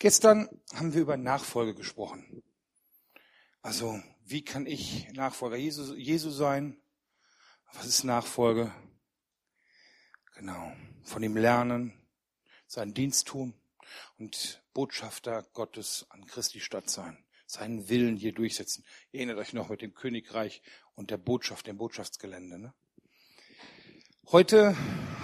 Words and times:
Gestern 0.00 0.48
haben 0.74 0.94
wir 0.94 1.00
über 1.00 1.16
Nachfolge 1.16 1.74
gesprochen. 1.74 2.44
Also, 3.62 4.00
wie 4.24 4.44
kann 4.44 4.64
ich 4.64 5.12
Nachfolger 5.14 5.56
Jesu, 5.56 5.92
Jesu 5.96 6.30
sein? 6.30 6.80
Was 7.72 7.86
ist 7.86 8.04
Nachfolge? 8.04 8.72
Genau. 10.36 10.72
Von 11.02 11.24
ihm 11.24 11.36
lernen, 11.36 12.00
seinen 12.68 12.94
Dienst 12.94 13.26
tun 13.26 13.60
und 14.18 14.62
Botschafter 14.72 15.42
Gottes 15.52 16.06
an 16.10 16.24
Christi 16.26 16.60
Stadt 16.60 16.88
sein. 16.88 17.24
Seinen 17.48 17.88
Willen 17.88 18.16
hier 18.16 18.32
durchsetzen. 18.32 18.84
Ihr 19.10 19.18
erinnert 19.18 19.38
euch 19.38 19.52
noch 19.52 19.68
mit 19.68 19.82
dem 19.82 19.94
Königreich 19.94 20.62
und 20.94 21.10
der 21.10 21.16
Botschaft, 21.16 21.66
dem 21.66 21.76
Botschaftsgelände. 21.76 22.60
Ne? 22.60 22.74
Heute, 24.26 24.76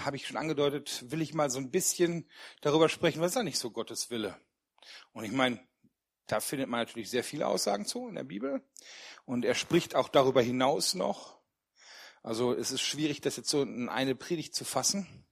habe 0.04 0.16
ich 0.16 0.26
schon 0.26 0.36
angedeutet, 0.36 1.04
will 1.12 1.22
ich 1.22 1.32
mal 1.32 1.48
so 1.48 1.60
ein 1.60 1.70
bisschen 1.70 2.28
darüber 2.60 2.88
sprechen, 2.88 3.20
was 3.20 3.32
ist 3.32 3.36
eigentlich 3.36 3.60
so 3.60 3.70
Gottes 3.70 4.10
Wille? 4.10 4.36
Und 5.12 5.24
ich 5.24 5.32
meine, 5.32 5.60
da 6.26 6.40
findet 6.40 6.68
man 6.68 6.80
natürlich 6.80 7.10
sehr 7.10 7.24
viele 7.24 7.46
Aussagen 7.46 7.86
zu 7.86 8.08
in 8.08 8.14
der 8.14 8.24
Bibel. 8.24 8.62
Und 9.24 9.44
er 9.44 9.54
spricht 9.54 9.94
auch 9.94 10.08
darüber 10.08 10.42
hinaus 10.42 10.94
noch. 10.94 11.38
Also 12.22 12.54
es 12.54 12.70
ist 12.70 12.80
schwierig, 12.80 13.20
das 13.20 13.36
jetzt 13.36 13.50
so 13.50 13.62
in 13.62 13.88
eine 13.88 14.14
Predigt 14.14 14.54
zu 14.54 14.64
fassen. 14.64 15.26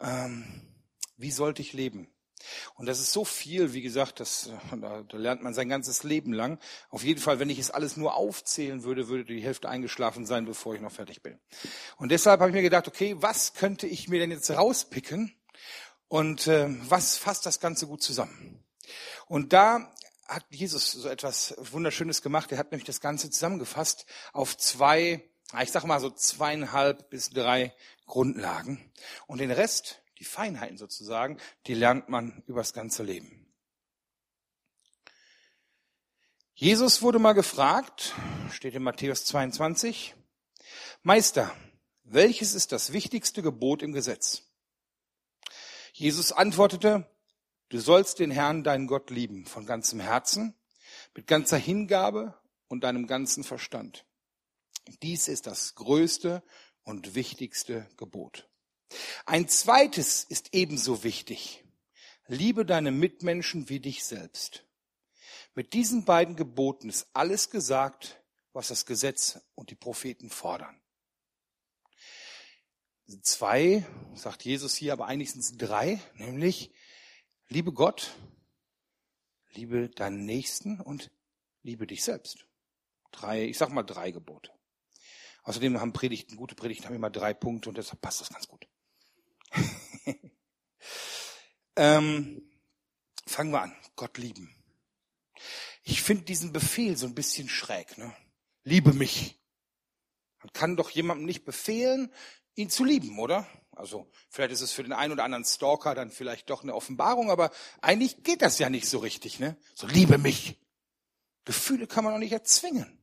Ähm, 0.00 0.62
wie 1.16 1.32
sollte 1.32 1.62
ich 1.62 1.72
leben? 1.72 2.08
Und 2.74 2.86
das 2.86 3.00
ist 3.00 3.12
so 3.12 3.24
viel, 3.24 3.74
wie 3.74 3.82
gesagt, 3.82 4.20
das, 4.20 4.50
da, 4.80 5.02
da 5.02 5.16
lernt 5.16 5.42
man 5.42 5.54
sein 5.54 5.68
ganzes 5.68 6.04
Leben 6.04 6.32
lang. 6.32 6.58
Auf 6.88 7.04
jeden 7.04 7.20
Fall, 7.20 7.38
wenn 7.38 7.50
ich 7.50 7.58
es 7.58 7.70
alles 7.70 7.96
nur 7.96 8.14
aufzählen 8.14 8.82
würde, 8.84 9.08
würde 9.08 9.24
die 9.24 9.42
Hälfte 9.42 9.68
eingeschlafen 9.68 10.24
sein, 10.24 10.46
bevor 10.46 10.74
ich 10.74 10.80
noch 10.80 10.92
fertig 10.92 11.22
bin. 11.22 11.38
Und 11.96 12.10
deshalb 12.10 12.40
habe 12.40 12.50
ich 12.50 12.54
mir 12.54 12.62
gedacht, 12.62 12.88
okay, 12.88 13.16
was 13.18 13.54
könnte 13.54 13.86
ich 13.86 14.08
mir 14.08 14.20
denn 14.20 14.30
jetzt 14.30 14.50
rauspicken? 14.50 15.34
Und 16.08 16.46
äh, 16.46 16.68
was 16.88 17.16
fasst 17.16 17.46
das 17.46 17.60
Ganze 17.60 17.86
gut 17.86 18.02
zusammen? 18.02 18.64
Und 19.26 19.52
da 19.52 19.92
hat 20.26 20.44
Jesus 20.50 20.92
so 20.92 21.08
etwas 21.08 21.54
Wunderschönes 21.58 22.22
gemacht. 22.22 22.52
Er 22.52 22.58
hat 22.58 22.70
nämlich 22.70 22.86
das 22.86 23.00
Ganze 23.00 23.30
zusammengefasst 23.30 24.06
auf 24.32 24.56
zwei, 24.56 25.28
ich 25.60 25.72
sag 25.72 25.84
mal 25.84 26.00
so 26.00 26.10
zweieinhalb 26.10 27.10
bis 27.10 27.30
drei 27.30 27.74
Grundlagen. 28.06 28.92
Und 29.26 29.38
den 29.38 29.50
Rest, 29.50 30.02
die 30.18 30.24
Feinheiten 30.24 30.78
sozusagen, 30.78 31.38
die 31.66 31.74
lernt 31.74 32.08
man 32.08 32.42
übers 32.46 32.72
ganze 32.72 33.02
Leben. 33.02 33.46
Jesus 36.54 37.00
wurde 37.00 37.18
mal 37.18 37.32
gefragt, 37.32 38.14
steht 38.52 38.74
in 38.74 38.82
Matthäus 38.82 39.24
22, 39.24 40.14
Meister, 41.02 41.56
welches 42.02 42.54
ist 42.54 42.72
das 42.72 42.92
wichtigste 42.92 43.40
Gebot 43.40 43.82
im 43.82 43.92
Gesetz? 43.92 44.42
Jesus 45.92 46.32
antwortete, 46.32 47.10
Du 47.70 47.78
sollst 47.78 48.18
den 48.18 48.32
Herrn, 48.32 48.64
deinen 48.64 48.88
Gott, 48.88 49.10
lieben, 49.10 49.46
von 49.46 49.64
ganzem 49.64 50.00
Herzen, 50.00 50.54
mit 51.14 51.28
ganzer 51.28 51.56
Hingabe 51.56 52.36
und 52.66 52.82
deinem 52.82 53.06
ganzen 53.06 53.44
Verstand. 53.44 54.04
Dies 55.02 55.28
ist 55.28 55.46
das 55.46 55.76
größte 55.76 56.42
und 56.82 57.14
wichtigste 57.14 57.88
Gebot. 57.96 58.48
Ein 59.24 59.48
zweites 59.48 60.24
ist 60.24 60.48
ebenso 60.52 61.04
wichtig. 61.04 61.64
Liebe 62.26 62.66
deine 62.66 62.90
Mitmenschen 62.90 63.68
wie 63.68 63.78
dich 63.78 64.02
selbst. 64.02 64.66
Mit 65.54 65.72
diesen 65.72 66.04
beiden 66.04 66.34
Geboten 66.34 66.88
ist 66.88 67.06
alles 67.12 67.50
gesagt, 67.50 68.20
was 68.52 68.66
das 68.66 68.84
Gesetz 68.84 69.38
und 69.54 69.70
die 69.70 69.76
Propheten 69.76 70.28
fordern. 70.28 70.80
Zwei, 73.22 73.86
sagt 74.14 74.44
Jesus 74.44 74.74
hier, 74.74 74.92
aber 74.92 75.06
eigentlich 75.06 75.30
sind 75.30 75.40
es 75.40 75.56
drei, 75.56 76.00
nämlich 76.14 76.72
Liebe 77.52 77.72
Gott, 77.72 78.16
liebe 79.54 79.88
deinen 79.88 80.24
Nächsten 80.24 80.80
und 80.80 81.10
liebe 81.62 81.84
dich 81.84 82.04
selbst. 82.04 82.46
Drei, 83.10 83.42
ich 83.46 83.58
sag 83.58 83.70
mal 83.70 83.82
drei 83.82 84.12
Gebote. 84.12 84.52
Außerdem 85.42 85.80
haben 85.80 85.92
Predigten, 85.92 86.36
gute 86.36 86.54
Predigten 86.54 86.86
haben 86.86 86.94
immer 86.94 87.10
drei 87.10 87.34
Punkte 87.34 87.68
und 87.68 87.76
deshalb 87.76 88.00
passt 88.02 88.20
das 88.20 88.28
ganz 88.28 88.46
gut. 88.46 88.68
ähm, 91.76 92.48
fangen 93.26 93.50
wir 93.50 93.62
an. 93.62 93.76
Gott 93.96 94.16
lieben. 94.16 94.54
Ich 95.82 96.02
finde 96.02 96.22
diesen 96.26 96.52
Befehl 96.52 96.96
so 96.96 97.06
ein 97.06 97.16
bisschen 97.16 97.48
schräg. 97.48 97.98
Ne? 97.98 98.14
Liebe 98.62 98.92
mich. 98.92 99.40
Man 100.38 100.52
kann 100.52 100.76
doch 100.76 100.90
jemandem 100.90 101.26
nicht 101.26 101.44
befehlen, 101.44 102.14
ihn 102.54 102.70
zu 102.70 102.84
lieben, 102.84 103.18
oder? 103.18 103.44
Also 103.72 104.10
vielleicht 104.28 104.52
ist 104.52 104.60
es 104.60 104.72
für 104.72 104.82
den 104.82 104.92
einen 104.92 105.12
oder 105.12 105.24
anderen 105.24 105.44
Stalker 105.44 105.94
dann 105.94 106.10
vielleicht 106.10 106.50
doch 106.50 106.62
eine 106.62 106.74
Offenbarung, 106.74 107.30
aber 107.30 107.50
eigentlich 107.80 108.22
geht 108.22 108.42
das 108.42 108.58
ja 108.58 108.68
nicht 108.68 108.88
so 108.88 108.98
richtig. 108.98 109.38
Ne? 109.38 109.56
So 109.74 109.86
liebe 109.86 110.18
mich. 110.18 110.58
Gefühle 111.44 111.86
kann 111.86 112.04
man 112.04 112.12
doch 112.12 112.18
nicht 112.18 112.32
erzwingen. 112.32 113.02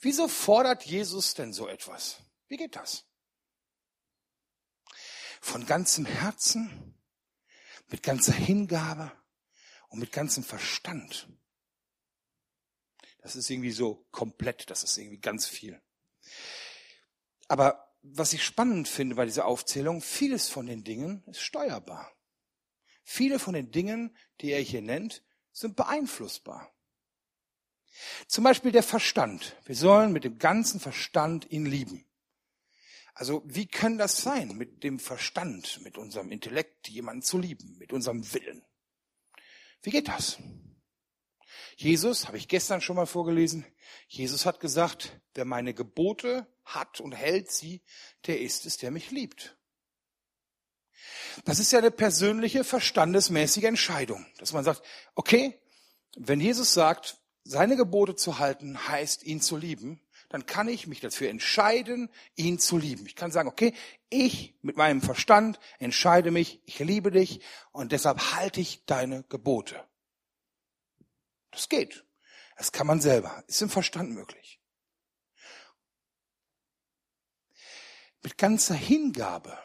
Wieso 0.00 0.28
fordert 0.28 0.84
Jesus 0.84 1.34
denn 1.34 1.52
so 1.52 1.68
etwas? 1.68 2.18
Wie 2.48 2.56
geht 2.56 2.76
das? 2.76 3.04
Von 5.40 5.66
ganzem 5.66 6.06
Herzen, 6.06 6.94
mit 7.88 8.02
ganzer 8.02 8.32
Hingabe 8.32 9.12
und 9.88 9.98
mit 9.98 10.12
ganzem 10.12 10.44
Verstand. 10.44 11.28
Das 13.18 13.36
ist 13.36 13.50
irgendwie 13.50 13.72
so 13.72 14.06
komplett, 14.10 14.70
das 14.70 14.84
ist 14.84 14.96
irgendwie 14.98 15.20
ganz 15.20 15.46
viel. 15.46 15.80
Aber 17.48 17.85
was 18.12 18.32
ich 18.32 18.44
spannend 18.44 18.88
finde 18.88 19.16
bei 19.16 19.24
dieser 19.24 19.46
Aufzählung, 19.46 20.00
vieles 20.00 20.48
von 20.48 20.66
den 20.66 20.84
Dingen 20.84 21.22
ist 21.26 21.40
steuerbar. 21.40 22.12
Viele 23.04 23.38
von 23.38 23.54
den 23.54 23.70
Dingen, 23.70 24.16
die 24.40 24.50
er 24.50 24.60
hier 24.60 24.82
nennt, 24.82 25.22
sind 25.52 25.76
beeinflussbar. 25.76 26.72
Zum 28.26 28.44
Beispiel 28.44 28.72
der 28.72 28.82
Verstand. 28.82 29.56
Wir 29.64 29.76
sollen 29.76 30.12
mit 30.12 30.24
dem 30.24 30.38
ganzen 30.38 30.80
Verstand 30.80 31.50
ihn 31.50 31.66
lieben. 31.66 32.04
Also 33.14 33.42
wie 33.46 33.66
kann 33.66 33.96
das 33.96 34.18
sein, 34.18 34.56
mit 34.56 34.82
dem 34.82 34.98
Verstand, 34.98 35.80
mit 35.82 35.96
unserem 35.96 36.30
Intellekt 36.30 36.88
jemanden 36.88 37.22
zu 37.22 37.38
lieben, 37.38 37.78
mit 37.78 37.92
unserem 37.92 38.32
Willen? 38.34 38.62
Wie 39.82 39.90
geht 39.90 40.08
das? 40.08 40.38
Jesus, 41.76 42.26
habe 42.26 42.38
ich 42.38 42.48
gestern 42.48 42.80
schon 42.80 42.96
mal 42.96 43.06
vorgelesen, 43.06 43.64
Jesus 44.08 44.46
hat 44.46 44.60
gesagt, 44.60 45.20
wer 45.34 45.44
meine 45.44 45.74
Gebote 45.74 46.46
hat 46.64 47.00
und 47.00 47.12
hält 47.12 47.50
sie, 47.50 47.82
der 48.26 48.40
ist 48.40 48.66
es, 48.66 48.76
der 48.76 48.90
mich 48.90 49.10
liebt. 49.10 49.56
Das 51.44 51.58
ist 51.58 51.72
ja 51.72 51.78
eine 51.78 51.90
persönliche, 51.90 52.64
verstandesmäßige 52.64 53.64
Entscheidung, 53.64 54.26
dass 54.38 54.52
man 54.52 54.64
sagt, 54.64 54.82
okay, 55.14 55.60
wenn 56.16 56.40
Jesus 56.40 56.72
sagt, 56.74 57.18
seine 57.44 57.76
Gebote 57.76 58.16
zu 58.16 58.38
halten, 58.38 58.88
heißt 58.88 59.22
ihn 59.22 59.40
zu 59.40 59.56
lieben, 59.56 60.00
dann 60.28 60.46
kann 60.46 60.68
ich 60.68 60.86
mich 60.86 61.00
dafür 61.00 61.28
entscheiden, 61.28 62.10
ihn 62.34 62.58
zu 62.58 62.78
lieben. 62.78 63.06
Ich 63.06 63.14
kann 63.14 63.30
sagen, 63.30 63.48
okay, 63.48 63.74
ich 64.10 64.54
mit 64.62 64.76
meinem 64.76 65.00
Verstand 65.00 65.60
entscheide 65.78 66.30
mich, 66.30 66.60
ich 66.64 66.78
liebe 66.80 67.10
dich 67.10 67.40
und 67.70 67.92
deshalb 67.92 68.34
halte 68.34 68.60
ich 68.60 68.84
deine 68.86 69.22
Gebote. 69.28 69.76
Das 71.56 71.70
geht. 71.70 72.04
Das 72.58 72.70
kann 72.70 72.86
man 72.86 73.00
selber. 73.00 73.42
Ist 73.46 73.62
im 73.62 73.70
Verstand 73.70 74.10
möglich. 74.10 74.60
Mit 78.22 78.36
ganzer 78.36 78.74
Hingabe. 78.74 79.58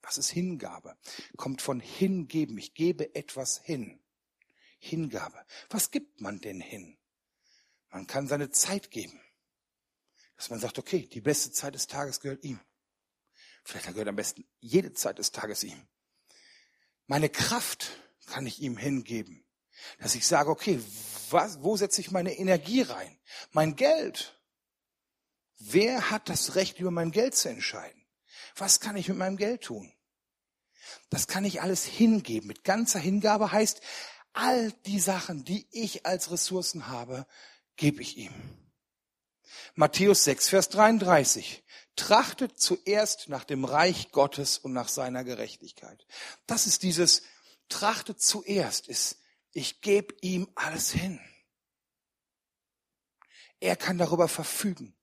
Was 0.00 0.16
ist 0.16 0.30
Hingabe? 0.30 0.96
Kommt 1.36 1.60
von 1.60 1.78
hingeben. 1.78 2.56
Ich 2.56 2.72
gebe 2.72 3.14
etwas 3.14 3.58
hin. 3.58 4.02
Hingabe. 4.78 5.44
Was 5.68 5.90
gibt 5.90 6.22
man 6.22 6.40
denn 6.40 6.60
hin? 6.60 6.98
Man 7.90 8.06
kann 8.06 8.26
seine 8.26 8.50
Zeit 8.50 8.90
geben. 8.90 9.20
Dass 10.36 10.48
man 10.48 10.58
sagt, 10.58 10.78
okay, 10.78 11.06
die 11.06 11.20
beste 11.20 11.52
Zeit 11.52 11.74
des 11.74 11.86
Tages 11.86 12.20
gehört 12.20 12.44
ihm. 12.44 12.60
Vielleicht 13.62 13.88
gehört 13.88 14.08
am 14.08 14.16
besten 14.16 14.48
jede 14.60 14.94
Zeit 14.94 15.18
des 15.18 15.32
Tages 15.32 15.64
ihm. 15.64 15.86
Meine 17.06 17.28
Kraft 17.28 17.90
kann 18.24 18.46
ich 18.46 18.62
ihm 18.62 18.78
hingeben. 18.78 19.43
Dass 19.98 20.14
ich 20.14 20.26
sage, 20.26 20.50
okay, 20.50 20.80
was, 21.30 21.62
wo 21.62 21.76
setze 21.76 22.00
ich 22.00 22.10
meine 22.10 22.36
Energie 22.36 22.82
rein? 22.82 23.18
Mein 23.52 23.76
Geld. 23.76 24.40
Wer 25.58 26.10
hat 26.10 26.28
das 26.28 26.54
Recht, 26.56 26.78
über 26.78 26.90
mein 26.90 27.10
Geld 27.10 27.34
zu 27.34 27.48
entscheiden? 27.48 28.04
Was 28.56 28.80
kann 28.80 28.96
ich 28.96 29.08
mit 29.08 29.18
meinem 29.18 29.36
Geld 29.36 29.62
tun? 29.62 29.92
Das 31.10 31.26
kann 31.26 31.44
ich 31.44 31.62
alles 31.62 31.84
hingeben. 31.84 32.48
Mit 32.48 32.64
ganzer 32.64 32.98
Hingabe 32.98 33.52
heißt, 33.52 33.80
all 34.32 34.72
die 34.86 35.00
Sachen, 35.00 35.44
die 35.44 35.66
ich 35.70 36.06
als 36.06 36.30
Ressourcen 36.30 36.88
habe, 36.88 37.26
gebe 37.76 38.02
ich 38.02 38.16
ihm. 38.16 38.32
Matthäus 39.74 40.24
6, 40.24 40.48
Vers 40.48 40.68
33. 40.70 41.64
Trachtet 41.96 42.60
zuerst 42.60 43.28
nach 43.28 43.44
dem 43.44 43.64
Reich 43.64 44.10
Gottes 44.10 44.58
und 44.58 44.72
nach 44.72 44.88
seiner 44.88 45.24
Gerechtigkeit. 45.24 46.06
Das 46.46 46.66
ist 46.66 46.82
dieses, 46.82 47.22
trachtet 47.68 48.20
zuerst, 48.20 48.88
ist 48.88 49.18
ich 49.54 49.80
gebe 49.80 50.14
ihm 50.20 50.48
alles 50.54 50.90
hin. 50.90 51.20
Er 53.60 53.76
kann 53.76 53.96
darüber 53.96 54.28
verfügen. 54.28 54.94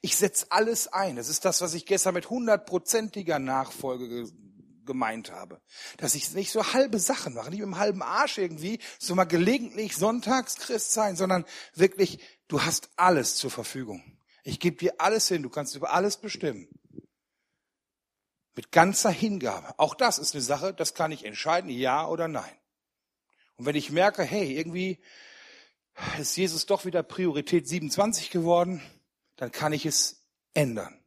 Ich 0.00 0.16
setze 0.16 0.50
alles 0.50 0.88
ein. 0.88 1.16
Das 1.16 1.28
ist 1.28 1.44
das, 1.44 1.60
was 1.60 1.74
ich 1.74 1.86
gestern 1.86 2.14
mit 2.14 2.30
hundertprozentiger 2.30 3.38
Nachfolge 3.38 4.28
gemeint 4.84 5.30
habe. 5.30 5.60
Dass 5.98 6.16
ich 6.16 6.32
nicht 6.32 6.50
so 6.50 6.72
halbe 6.72 6.98
Sachen 6.98 7.34
mache, 7.34 7.50
nicht 7.50 7.60
mit 7.60 7.66
einem 7.66 7.78
halben 7.78 8.02
Arsch 8.02 8.38
irgendwie, 8.38 8.80
so 8.98 9.14
mal 9.14 9.24
gelegentlich 9.24 9.94
Sonntagschrist 9.94 10.92
sein, 10.92 11.14
sondern 11.14 11.44
wirklich, 11.74 12.18
du 12.48 12.62
hast 12.62 12.90
alles 12.96 13.36
zur 13.36 13.52
Verfügung. 13.52 14.18
Ich 14.42 14.58
gebe 14.58 14.76
dir 14.78 14.94
alles 14.98 15.28
hin, 15.28 15.42
du 15.42 15.50
kannst 15.50 15.76
über 15.76 15.92
alles 15.92 16.16
bestimmen. 16.16 16.68
Mit 18.56 18.72
ganzer 18.72 19.10
Hingabe. 19.10 19.78
Auch 19.78 19.94
das 19.94 20.18
ist 20.18 20.34
eine 20.34 20.42
Sache, 20.42 20.74
das 20.74 20.94
kann 20.94 21.12
ich 21.12 21.24
entscheiden, 21.24 21.70
ja 21.70 22.08
oder 22.08 22.26
nein. 22.26 22.57
Und 23.58 23.66
wenn 23.66 23.76
ich 23.76 23.90
merke, 23.90 24.22
hey, 24.22 24.56
irgendwie 24.56 24.98
ist 26.18 26.36
Jesus 26.36 26.64
doch 26.66 26.84
wieder 26.84 27.02
Priorität 27.02 27.68
27 27.68 28.30
geworden, 28.30 28.80
dann 29.36 29.50
kann 29.50 29.72
ich 29.72 29.84
es 29.84 30.24
ändern. 30.54 31.04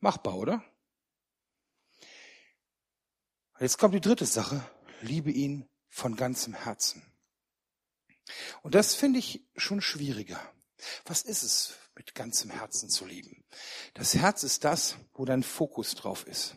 Machbar, 0.00 0.36
oder? 0.36 0.62
Jetzt 3.58 3.78
kommt 3.78 3.94
die 3.94 4.00
dritte 4.00 4.26
Sache. 4.26 4.62
Liebe 5.00 5.30
ihn 5.30 5.66
von 5.88 6.16
ganzem 6.16 6.52
Herzen. 6.52 7.02
Und 8.62 8.74
das 8.74 8.94
finde 8.94 9.18
ich 9.18 9.46
schon 9.56 9.80
schwieriger. 9.80 10.40
Was 11.06 11.22
ist 11.22 11.42
es, 11.42 11.78
mit 11.94 12.14
ganzem 12.14 12.50
Herzen 12.50 12.90
zu 12.90 13.06
lieben? 13.06 13.42
Das 13.94 14.14
Herz 14.14 14.42
ist 14.42 14.64
das, 14.64 14.96
wo 15.14 15.24
dein 15.24 15.42
Fokus 15.42 15.94
drauf 15.94 16.26
ist. 16.26 16.56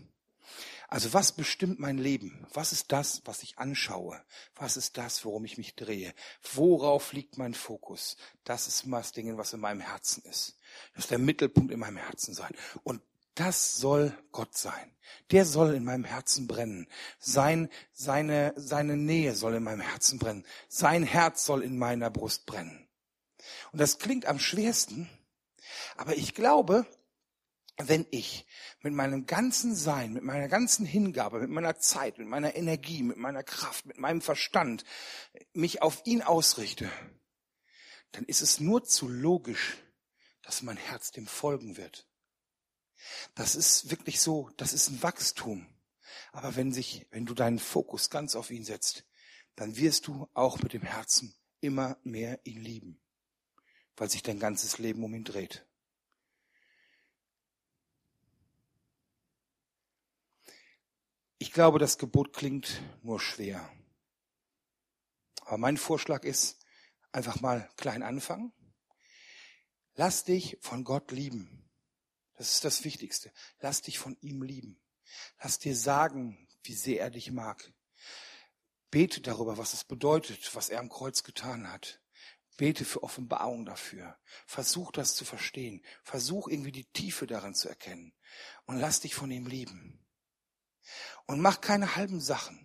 Also 0.88 1.14
was 1.14 1.34
bestimmt 1.34 1.80
mein 1.80 1.98
Leben? 1.98 2.48
Was 2.54 2.72
ist 2.72 2.94
das, 2.94 3.22
was 3.26 3.44
ich 3.44 3.58
anschaue? 3.58 4.22
Was 4.56 4.78
ist 4.78 4.98
das, 4.98 5.26
worum 5.26 5.44
ich 5.44 5.58
mich 5.58 5.76
drehe? 5.76 6.14
Worauf 6.54 7.12
liegt 7.12 7.38
mein 7.38 7.54
Fokus? 7.54 8.16
Das 8.46 8.68
ist 8.68 8.86
das 8.88 9.12
Ding, 9.12 9.38
was 9.38 9.52
in 9.52 9.60
meinem 9.60 9.82
Herzen 9.82 10.24
ist. 10.24 10.58
Das 10.94 11.06
ist 11.06 11.12
der 11.12 11.20
Mittelpunkt 11.20 11.72
in 11.74 11.80
meinem 11.80 11.98
Herzen 11.98 12.34
sein. 12.34 12.54
Und 12.84 13.02
das 13.36 13.76
soll 13.76 14.18
Gott 14.32 14.58
sein. 14.58 14.96
Der 15.32 15.46
soll 15.46 15.76
in 15.76 15.84
meinem 15.84 16.06
Herzen 16.06 16.48
brennen. 16.48 16.88
Sein, 17.20 17.70
seine, 17.92 18.54
seine 18.56 18.96
Nähe 18.96 19.36
soll 19.36 19.56
in 19.56 19.64
meinem 19.64 19.82
Herzen 19.82 20.20
brennen. 20.20 20.46
Sein 20.70 21.04
Herz 21.04 21.46
soll 21.46 21.64
in 21.64 21.78
meiner 21.78 22.10
Brust 22.10 22.46
brennen. 22.46 22.88
Und 23.72 23.80
das 23.80 24.00
klingt 24.00 24.26
am 24.26 24.40
schwersten, 24.40 25.10
aber 25.98 26.16
ich 26.16 26.34
glaube, 26.34 26.86
wenn 27.78 28.08
ich 28.10 28.46
mit 28.82 28.94
meinem 28.94 29.28
ganzen 29.28 29.76
Sein, 29.76 30.14
mit 30.14 30.24
meiner 30.24 30.48
ganzen 30.48 30.86
Hingabe, 30.86 31.40
mit 31.40 31.50
meiner 31.50 31.78
Zeit, 31.78 32.18
mit 32.18 32.28
meiner 32.28 32.56
Energie, 32.56 33.04
mit 33.04 33.18
meiner 33.18 33.44
Kraft, 33.44 33.86
mit 33.86 34.00
meinem 34.00 34.22
Verstand 34.22 34.84
mich 35.54 35.82
auf 35.82 36.02
ihn 36.06 36.24
ausrichte, 36.24 36.92
dann 38.14 38.26
ist 38.26 38.42
es 38.42 38.60
nur 38.60 38.84
zu 38.84 39.08
logisch, 39.08 39.78
dass 40.42 40.64
mein 40.64 40.78
Herz 40.78 41.12
dem 41.12 41.28
folgen 41.28 41.78
wird. 41.78 42.08
Das 43.36 43.56
ist 43.56 43.92
wirklich 43.92 44.20
so, 44.20 44.50
das 44.58 44.74
ist 44.74 44.90
ein 44.90 45.04
Wachstum. 45.04 45.68
Aber 46.32 46.56
wenn 46.56 46.72
sich, 46.72 47.06
wenn 47.12 47.26
du 47.26 47.36
deinen 47.36 47.60
Fokus 47.60 48.10
ganz 48.10 48.36
auf 48.36 48.50
ihn 48.50 48.64
setzt, 48.64 49.06
dann 49.56 49.78
wirst 49.78 50.08
du 50.08 50.28
auch 50.34 50.60
mit 50.60 50.74
dem 50.74 50.82
Herzen 50.82 51.36
immer 51.60 51.98
mehr 52.04 52.40
ihn 52.44 52.62
lieben, 52.62 53.02
weil 53.96 54.10
sich 54.10 54.24
dein 54.24 54.40
ganzes 54.40 54.80
Leben 54.80 55.04
um 55.04 55.14
ihn 55.14 55.24
dreht. 55.24 55.67
Ich 61.40 61.52
glaube, 61.52 61.78
das 61.78 61.98
Gebot 61.98 62.34
klingt 62.34 62.82
nur 63.04 63.20
schwer. 63.20 63.72
Aber 65.42 65.58
mein 65.58 65.78
Vorschlag 65.78 66.24
ist, 66.24 66.66
einfach 67.12 67.42
mal 67.42 67.70
klein 67.78 68.04
anfangen. 68.04 68.54
Lass 69.94 70.24
dich 70.24 70.58
von 70.62 70.84
Gott 70.84 71.12
lieben. 71.12 71.70
Das 72.36 72.54
ist 72.54 72.66
das 72.66 72.84
Wichtigste. 72.84 73.32
Lass 73.60 73.82
dich 73.82 74.00
von 74.00 74.18
ihm 74.22 74.42
lieben. 74.42 74.80
Lass 75.42 75.60
dir 75.60 75.76
sagen, 75.76 76.48
wie 76.64 76.74
sehr 76.74 77.02
er 77.02 77.10
dich 77.10 77.32
mag. 77.32 77.72
Bete 78.90 79.22
darüber, 79.22 79.58
was 79.58 79.74
es 79.74 79.84
bedeutet, 79.84 80.56
was 80.56 80.70
er 80.70 80.80
am 80.80 80.90
Kreuz 80.90 81.24
getan 81.24 81.72
hat. 81.72 82.02
Bete 82.58 82.86
für 82.86 83.04
Offenbarung 83.04 83.66
dafür. 83.66 84.18
Versuch 84.48 84.92
das 84.92 85.16
zu 85.16 85.24
verstehen. 85.24 85.84
Versuch 86.04 86.48
irgendwie 86.48 86.72
die 86.72 86.92
Tiefe 86.92 87.28
darin 87.28 87.54
zu 87.54 87.70
erkennen. 87.70 88.14
Und 88.66 88.78
lass 88.78 89.02
dich 89.02 89.14
von 89.14 89.30
ihm 89.30 89.46
lieben. 89.46 90.07
Und 91.26 91.42
mach 91.42 91.62
keine 91.62 91.96
halben 91.96 92.20
Sachen. 92.20 92.60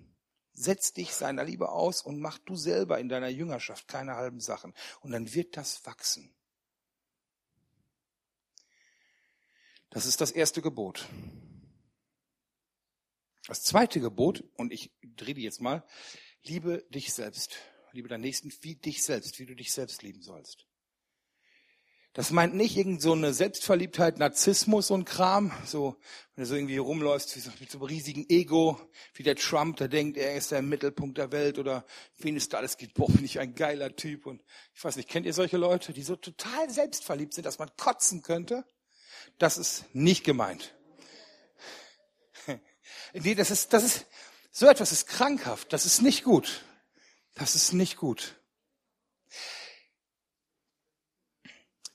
Setz 0.54 0.92
dich 0.92 1.14
seiner 1.14 1.44
Liebe 1.44 1.70
aus 1.70 2.02
und 2.02 2.20
mach 2.20 2.38
du 2.38 2.56
selber 2.56 2.98
in 2.98 3.08
deiner 3.08 3.28
Jüngerschaft 3.28 3.88
keine 3.88 4.16
halben 4.16 4.40
Sachen. 4.40 4.74
Und 5.00 5.12
dann 5.12 5.32
wird 5.34 5.56
das 5.56 5.84
wachsen. 5.86 6.34
Das 9.90 10.06
ist 10.06 10.20
das 10.20 10.30
erste 10.30 10.62
Gebot. 10.62 11.06
Das 13.46 13.62
zweite 13.62 14.00
Gebot, 14.00 14.44
und 14.56 14.72
ich 14.72 14.92
drehe 15.02 15.34
die 15.34 15.42
jetzt 15.42 15.60
mal, 15.60 15.84
liebe 16.44 16.86
dich 16.90 17.12
selbst. 17.12 17.56
Liebe 17.92 18.08
deinen 18.08 18.22
Nächsten 18.22 18.52
wie 18.62 18.74
dich 18.74 19.02
selbst, 19.02 19.38
wie 19.38 19.46
du 19.46 19.54
dich 19.54 19.72
selbst 19.72 20.02
lieben 20.02 20.22
sollst. 20.22 20.66
Das 22.14 22.30
meint 22.30 22.54
nicht 22.54 22.76
irgend 22.76 23.00
so 23.00 23.12
eine 23.12 23.32
Selbstverliebtheit, 23.32 24.18
Narzissmus 24.18 24.90
und 24.90 25.06
Kram, 25.06 25.50
so, 25.64 25.96
wenn 26.34 26.44
du 26.44 26.48
so 26.48 26.54
irgendwie 26.54 26.76
rumläufst 26.76 27.34
mit 27.58 27.70
so 27.70 27.78
einem 27.78 27.86
riesigen 27.86 28.28
Ego, 28.28 28.78
wie 29.14 29.22
der 29.22 29.36
Trump, 29.36 29.78
der 29.78 29.88
denkt, 29.88 30.18
er 30.18 30.34
ist 30.34 30.50
der 30.50 30.60
Mittelpunkt 30.60 31.16
der 31.16 31.32
Welt 31.32 31.58
oder 31.58 31.86
wen 32.18 32.36
es 32.36 32.50
da 32.50 32.58
alles 32.58 32.76
gibt, 32.76 32.94
boah, 32.94 33.10
bin 33.10 33.24
ich 33.24 33.40
ein 33.40 33.54
geiler 33.54 33.96
Typ 33.96 34.26
und 34.26 34.42
ich 34.74 34.84
weiß 34.84 34.96
nicht, 34.96 35.08
kennt 35.08 35.24
ihr 35.24 35.32
solche 35.32 35.56
Leute, 35.56 35.94
die 35.94 36.02
so 36.02 36.16
total 36.16 36.68
selbstverliebt 36.68 37.32
sind, 37.32 37.46
dass 37.46 37.58
man 37.58 37.70
kotzen 37.78 38.20
könnte? 38.20 38.66
Das 39.38 39.56
ist 39.56 39.86
nicht 39.94 40.24
gemeint. 40.24 40.74
Nee, 43.14 43.34
das 43.34 43.50
ist, 43.50 43.72
das 43.72 43.84
ist, 43.84 44.06
so 44.50 44.66
etwas 44.66 44.92
ist 44.92 45.06
krankhaft, 45.06 45.72
das 45.72 45.86
ist 45.86 46.02
nicht 46.02 46.24
gut. 46.24 46.64
Das 47.34 47.54
ist 47.54 47.72
nicht 47.72 47.96
gut. 47.96 48.41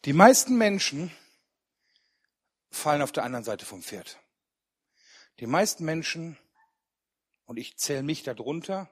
Die 0.08 0.14
meisten 0.14 0.58
Menschen 0.58 1.12
fallen 2.70 3.02
auf 3.02 3.12
der 3.12 3.26
anderen 3.26 3.44
Seite 3.44 3.66
vom 3.66 3.84
Pferd. 3.84 4.18
Die 5.42 5.48
meisten 5.48 5.84
Menschen, 5.84 6.38
und 7.44 7.58
ich 7.58 7.76
zähle 7.76 8.04
mich 8.04 8.24
darunter, 8.24 8.90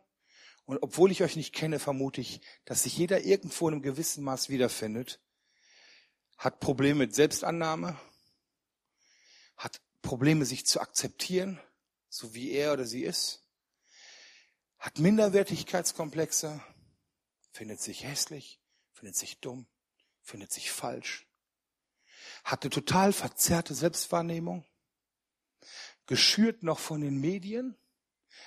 und 0.66 0.84
obwohl 0.84 1.14
ich 1.14 1.24
euch 1.24 1.38
nicht 1.38 1.56
kenne, 1.56 1.80
vermute 1.80 2.20
ich, 2.20 2.42
dass 2.66 2.84
sich 2.84 2.98
jeder 2.98 3.22
irgendwo 3.22 3.70
in 3.70 3.76
einem 3.76 3.82
gewissen 3.82 4.26
Maß 4.26 4.50
wiederfindet, 4.50 5.22
hat 6.38 6.60
Probleme 6.60 7.06
mit 7.06 7.16
Selbstannahme, 7.16 7.98
hat 9.56 9.82
Probleme, 10.02 10.44
sich 10.44 10.66
zu 10.66 10.82
akzeptieren, 10.82 11.62
so 12.10 12.36
wie 12.36 12.52
er 12.52 12.74
oder 12.74 12.84
sie 12.84 13.06
ist, 13.06 13.48
hat 14.80 15.00
Minderwertigkeitskomplexe, 15.00 16.62
findet 17.54 17.80
sich 17.80 18.04
hässlich, 18.04 18.60
findet 18.92 19.16
sich 19.16 19.40
dumm, 19.40 19.66
findet 20.26 20.52
sich 20.52 20.72
falsch, 20.72 21.28
hat 22.44 22.64
eine 22.64 22.72
total 22.72 23.14
verzerrte 23.14 23.74
Selbstwahrnehmung, 23.74 24.66
geschürt 26.08 26.64
noch 26.64 26.80
von 26.80 27.02
den 27.02 27.22
Medien. 27.22 27.78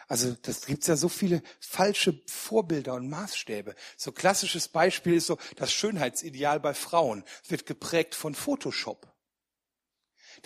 Also 0.06 0.34
das 0.42 0.66
gibt's 0.66 0.86
ja 0.86 0.96
so 0.96 1.08
viele 1.08 1.42
falsche 1.60 2.20
Vorbilder 2.26 2.94
und 2.94 3.08
Maßstäbe. 3.08 3.74
So 3.96 4.12
klassisches 4.12 4.68
Beispiel 4.68 5.14
ist 5.14 5.26
so 5.26 5.38
das 5.56 5.72
Schönheitsideal 5.72 6.60
bei 6.60 6.74
Frauen 6.74 7.24
wird 7.46 7.64
geprägt 7.64 8.14
von 8.14 8.34
Photoshop. 8.34 9.14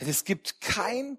Denn 0.00 0.08
es 0.08 0.24
gibt 0.24 0.60
kein 0.60 1.18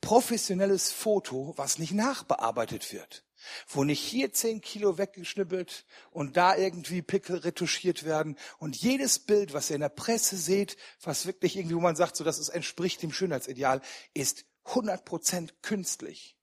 professionelles 0.00 0.92
Foto, 0.92 1.54
was 1.56 1.78
nicht 1.78 1.92
nachbearbeitet 1.92 2.92
wird 2.92 3.24
wo 3.68 3.84
nicht 3.84 4.00
hier 4.00 4.32
zehn 4.32 4.60
Kilo 4.60 4.98
weggeschnippelt 4.98 5.84
und 6.10 6.36
da 6.36 6.56
irgendwie 6.56 7.02
Pickel 7.02 7.38
retuschiert 7.38 8.04
werden 8.04 8.36
und 8.58 8.76
jedes 8.76 9.18
Bild, 9.18 9.52
was 9.52 9.70
ihr 9.70 9.76
in 9.76 9.82
der 9.82 9.88
Presse 9.88 10.36
seht, 10.36 10.76
was 11.02 11.26
wirklich 11.26 11.56
irgendwie, 11.56 11.76
wo 11.76 11.80
man 11.80 11.96
sagt, 11.96 12.16
so, 12.16 12.24
dass 12.24 12.38
es 12.38 12.48
entspricht 12.48 13.02
dem 13.02 13.12
Schönheitsideal, 13.12 13.80
ist 14.14 14.44
100% 14.66 15.50
künstlich. 15.62 16.36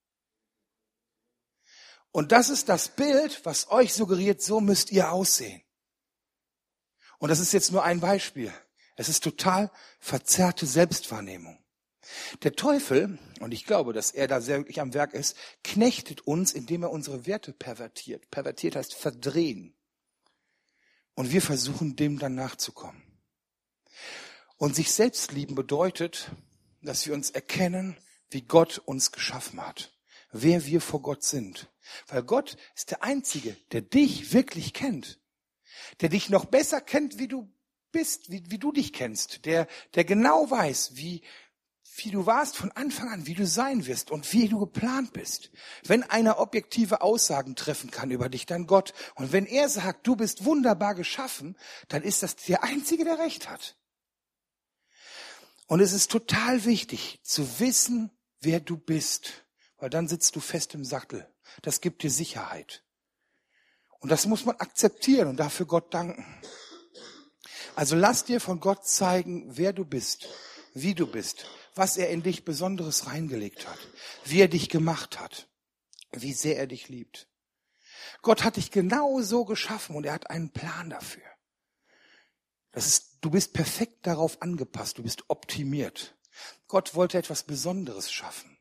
Und 2.11 2.31
das 2.31 2.49
ist 2.49 2.69
das 2.69 2.89
Bild, 2.89 3.45
was 3.45 3.69
euch 3.71 3.93
suggeriert, 3.93 4.41
so 4.41 4.59
müsst 4.59 4.91
ihr 4.91 5.11
aussehen. 5.11 5.61
Und 7.19 7.29
das 7.29 7.39
ist 7.39 7.53
jetzt 7.53 7.71
nur 7.71 7.83
ein 7.83 7.99
Beispiel. 7.99 8.53
Es 8.95 9.07
ist 9.07 9.23
total 9.23 9.71
verzerrte 9.99 10.65
Selbstwahrnehmung. 10.65 11.60
Der 12.43 12.53
Teufel, 12.53 13.19
und 13.39 13.53
ich 13.53 13.65
glaube, 13.65 13.93
dass 13.93 14.11
er 14.11 14.27
da 14.27 14.41
sehr 14.41 14.59
wirklich 14.59 14.81
am 14.81 14.93
Werk 14.93 15.13
ist, 15.13 15.37
knechtet 15.63 16.21
uns, 16.21 16.53
indem 16.53 16.83
er 16.83 16.91
unsere 16.91 17.25
Werte 17.25 17.53
pervertiert. 17.53 18.29
Pervertiert 18.31 18.75
heißt 18.75 18.95
verdrehen. 18.95 19.75
Und 21.13 21.31
wir 21.31 21.41
versuchen, 21.41 21.95
dem 21.95 22.19
dann 22.19 22.35
nachzukommen. 22.35 23.03
Und 24.57 24.75
sich 24.75 24.91
selbst 24.91 25.31
lieben 25.31 25.55
bedeutet, 25.55 26.31
dass 26.81 27.05
wir 27.05 27.13
uns 27.13 27.29
erkennen, 27.29 27.97
wie 28.29 28.41
Gott 28.41 28.79
uns 28.79 29.11
geschaffen 29.11 29.65
hat. 29.65 29.91
Wer 30.31 30.65
wir 30.65 30.81
vor 30.81 31.01
Gott 31.01 31.23
sind. 31.23 31.69
Weil 32.07 32.23
Gott 32.23 32.57
ist 32.75 32.91
der 32.91 33.03
Einzige, 33.03 33.55
der 33.71 33.81
dich 33.81 34.33
wirklich 34.33 34.73
kennt. 34.73 35.19
Der 35.99 36.09
dich 36.09 36.29
noch 36.29 36.45
besser 36.45 36.79
kennt, 36.79 37.19
wie 37.19 37.27
du 37.27 37.51
bist, 37.91 38.31
wie, 38.31 38.43
wie 38.49 38.57
du 38.57 38.71
dich 38.71 38.93
kennst. 38.93 39.45
Der, 39.45 39.67
der 39.95 40.05
genau 40.05 40.49
weiß, 40.49 40.95
wie, 40.95 41.21
wie 41.95 42.11
du 42.11 42.25
warst 42.25 42.55
von 42.55 42.71
Anfang 42.71 43.09
an, 43.09 43.27
wie 43.27 43.33
du 43.33 43.45
sein 43.45 43.85
wirst 43.85 44.11
und 44.11 44.31
wie 44.31 44.47
du 44.47 44.59
geplant 44.59 45.13
bist. 45.13 45.51
Wenn 45.83 46.03
einer 46.03 46.39
objektive 46.39 47.01
Aussagen 47.01 47.55
treffen 47.55 47.91
kann 47.91 48.11
über 48.11 48.29
dich, 48.29 48.45
dann 48.45 48.65
Gott. 48.65 48.93
Und 49.15 49.33
wenn 49.33 49.45
er 49.45 49.67
sagt, 49.67 50.07
du 50.07 50.15
bist 50.15 50.45
wunderbar 50.45 50.95
geschaffen, 50.95 51.57
dann 51.89 52.01
ist 52.01 52.23
das 52.23 52.35
der 52.37 52.63
Einzige, 52.63 53.03
der 53.03 53.19
Recht 53.19 53.49
hat. 53.49 53.75
Und 55.67 55.79
es 55.79 55.93
ist 55.93 56.11
total 56.11 56.65
wichtig 56.65 57.19
zu 57.23 57.59
wissen, 57.59 58.11
wer 58.39 58.59
du 58.59 58.77
bist, 58.77 59.45
weil 59.77 59.89
dann 59.89 60.07
sitzt 60.07 60.35
du 60.35 60.39
fest 60.39 60.73
im 60.73 60.85
Sattel. 60.85 61.27
Das 61.61 61.81
gibt 61.81 62.03
dir 62.03 62.11
Sicherheit. 62.11 62.83
Und 63.99 64.09
das 64.09 64.25
muss 64.25 64.45
man 64.45 64.55
akzeptieren 64.57 65.27
und 65.27 65.37
dafür 65.37 65.65
Gott 65.65 65.93
danken. 65.93 66.25
Also 67.75 67.95
lass 67.95 68.23
dir 68.25 68.41
von 68.41 68.59
Gott 68.59 68.85
zeigen, 68.85 69.45
wer 69.57 69.73
du 69.73 69.85
bist, 69.85 70.27
wie 70.73 70.95
du 70.95 71.07
bist, 71.07 71.45
was 71.75 71.97
er 71.97 72.09
in 72.09 72.23
dich 72.23 72.45
Besonderes 72.45 73.07
reingelegt 73.07 73.67
hat, 73.67 73.79
wie 74.25 74.41
er 74.41 74.47
dich 74.47 74.69
gemacht 74.69 75.19
hat, 75.19 75.47
wie 76.11 76.33
sehr 76.33 76.57
er 76.57 76.67
dich 76.67 76.89
liebt. 76.89 77.27
Gott 78.21 78.43
hat 78.43 78.57
dich 78.57 78.71
genau 78.71 79.21
so 79.21 79.45
geschaffen 79.45 79.95
und 79.95 80.05
er 80.05 80.13
hat 80.13 80.29
einen 80.29 80.51
Plan 80.51 80.89
dafür. 80.89 81.23
Das 82.71 82.87
ist, 82.87 83.17
du 83.21 83.29
bist 83.29 83.53
perfekt 83.53 84.07
darauf 84.07 84.41
angepasst, 84.41 84.97
du 84.97 85.03
bist 85.03 85.29
optimiert. 85.29 86.15
Gott 86.67 86.95
wollte 86.95 87.17
etwas 87.17 87.43
Besonderes 87.43 88.11
schaffen. 88.11 88.57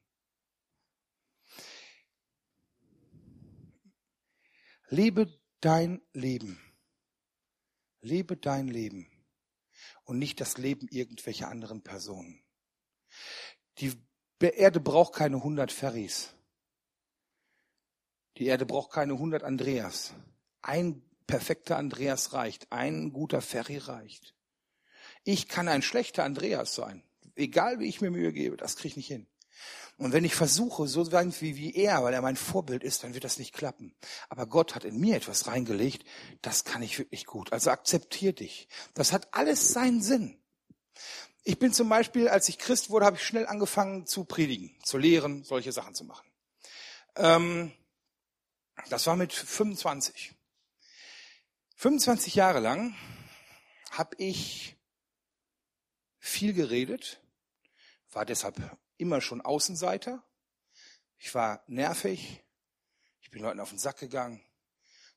Lebe 4.88 5.40
dein 5.60 6.02
Leben. 6.12 6.60
Lebe 8.00 8.36
dein 8.36 8.66
Leben 8.66 9.08
und 10.04 10.18
nicht 10.18 10.40
das 10.40 10.58
Leben 10.58 10.88
irgendwelcher 10.88 11.48
anderen 11.48 11.82
Personen. 11.82 12.42
Die 13.80 13.92
Erde 14.40 14.80
braucht 14.80 15.14
keine 15.14 15.36
100 15.36 15.70
Ferries. 15.72 16.34
Die 18.36 18.46
Erde 18.46 18.66
braucht 18.66 18.92
keine 18.92 19.14
100 19.14 19.42
Andreas. 19.42 20.14
Ein 20.62 21.02
perfekter 21.26 21.76
Andreas 21.76 22.32
reicht. 22.32 22.70
Ein 22.70 23.12
guter 23.12 23.42
Ferry 23.42 23.78
reicht. 23.78 24.34
Ich 25.24 25.48
kann 25.48 25.68
ein 25.68 25.82
schlechter 25.82 26.24
Andreas 26.24 26.74
sein. 26.74 27.02
Egal 27.36 27.78
wie 27.78 27.88
ich 27.88 28.00
mir 28.00 28.10
Mühe 28.10 28.32
gebe, 28.32 28.56
das 28.56 28.76
kriege 28.76 28.88
ich 28.88 28.96
nicht 28.96 29.06
hin. 29.08 29.26
Und 29.98 30.14
wenn 30.14 30.24
ich 30.24 30.34
versuche, 30.34 30.86
so 30.86 31.04
sein 31.04 31.34
wie, 31.40 31.56
wie 31.56 31.74
er, 31.74 32.02
weil 32.02 32.14
er 32.14 32.22
mein 32.22 32.36
Vorbild 32.36 32.82
ist, 32.82 33.04
dann 33.04 33.12
wird 33.12 33.24
das 33.24 33.38
nicht 33.38 33.52
klappen. 33.52 33.94
Aber 34.30 34.46
Gott 34.46 34.74
hat 34.74 34.84
in 34.84 34.98
mir 34.98 35.16
etwas 35.16 35.46
reingelegt, 35.46 36.04
das 36.40 36.64
kann 36.64 36.82
ich 36.82 36.98
wirklich 36.98 37.26
gut. 37.26 37.52
Also 37.52 37.70
akzeptier 37.70 38.32
dich. 38.32 38.68
Das 38.94 39.12
hat 39.12 39.28
alles 39.32 39.68
seinen 39.68 40.00
Sinn. 40.00 40.40
Ich 41.42 41.58
bin 41.58 41.72
zum 41.72 41.88
Beispiel, 41.88 42.28
als 42.28 42.48
ich 42.48 42.58
Christ 42.58 42.90
wurde, 42.90 43.06
habe 43.06 43.16
ich 43.16 43.24
schnell 43.24 43.46
angefangen 43.46 44.06
zu 44.06 44.24
predigen, 44.24 44.76
zu 44.84 44.98
lehren, 44.98 45.42
solche 45.42 45.72
Sachen 45.72 45.94
zu 45.94 46.04
machen. 46.04 46.30
Ähm, 47.16 47.72
das 48.88 49.06
war 49.06 49.16
mit 49.16 49.32
25. 49.32 50.34
25 51.76 52.34
Jahre 52.34 52.60
lang 52.60 52.94
habe 53.90 54.14
ich 54.18 54.76
viel 56.18 56.52
geredet, 56.52 57.20
war 58.10 58.26
deshalb 58.26 58.78
immer 58.98 59.20
schon 59.20 59.40
Außenseiter. 59.40 60.22
Ich 61.18 61.34
war 61.34 61.64
nervig. 61.66 62.44
Ich 63.20 63.30
bin 63.30 63.42
Leuten 63.42 63.60
auf 63.60 63.70
den 63.70 63.78
Sack 63.78 63.98
gegangen. 63.98 64.44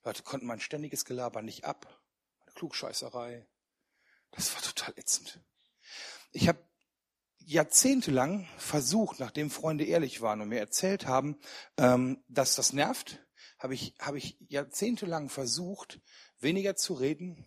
Leute 0.04 0.24
konnten 0.24 0.46
mein 0.46 0.60
ständiges 0.60 1.06
Gelaber 1.06 1.42
nicht 1.42 1.66
ab. 1.66 2.02
Meine 2.40 2.52
Klugscheißerei. 2.54 3.46
Das 4.32 4.54
war 4.56 4.62
total 4.62 4.94
ätzend. 4.98 5.40
Ich 6.36 6.48
habe 6.48 6.60
jahrzehntelang 7.46 8.48
versucht, 8.58 9.20
nachdem 9.20 9.52
Freunde 9.52 9.86
ehrlich 9.86 10.22
waren 10.22 10.42
und 10.42 10.50
mir 10.50 10.60
erzählt 10.60 11.06
haben, 11.06 11.38
ähm, 11.78 12.24
dass 12.28 12.56
das 12.56 12.74
nervt, 12.74 13.24
habe 13.60 13.76
ich, 13.76 13.94
habe 14.00 14.18
ich 14.18 14.38
jahrzehntelang 14.50 15.30
versucht, 15.30 16.02
weniger 16.40 16.76
zu 16.76 16.96
reden, 16.96 17.46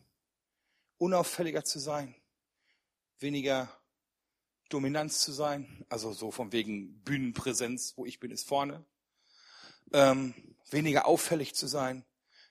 unauffälliger 0.99 1.65
zu 1.65 1.81
sein, 1.81 2.15
weniger 3.19 3.69
Dominanz 4.69 5.21
zu 5.21 5.33
sein, 5.33 5.85
also 5.89 6.13
so 6.13 6.31
von 6.31 6.53
wegen 6.53 7.03
Bühnenpräsenz, 7.03 7.95
wo 7.97 8.07
ich 8.07 8.21
bin, 8.21 8.31
ist 8.31 8.47
vorne, 8.47 8.87
ähm, 9.93 10.57
weniger 10.71 11.07
auffällig 11.07 11.55
zu 11.55 11.67
sein. 11.67 12.05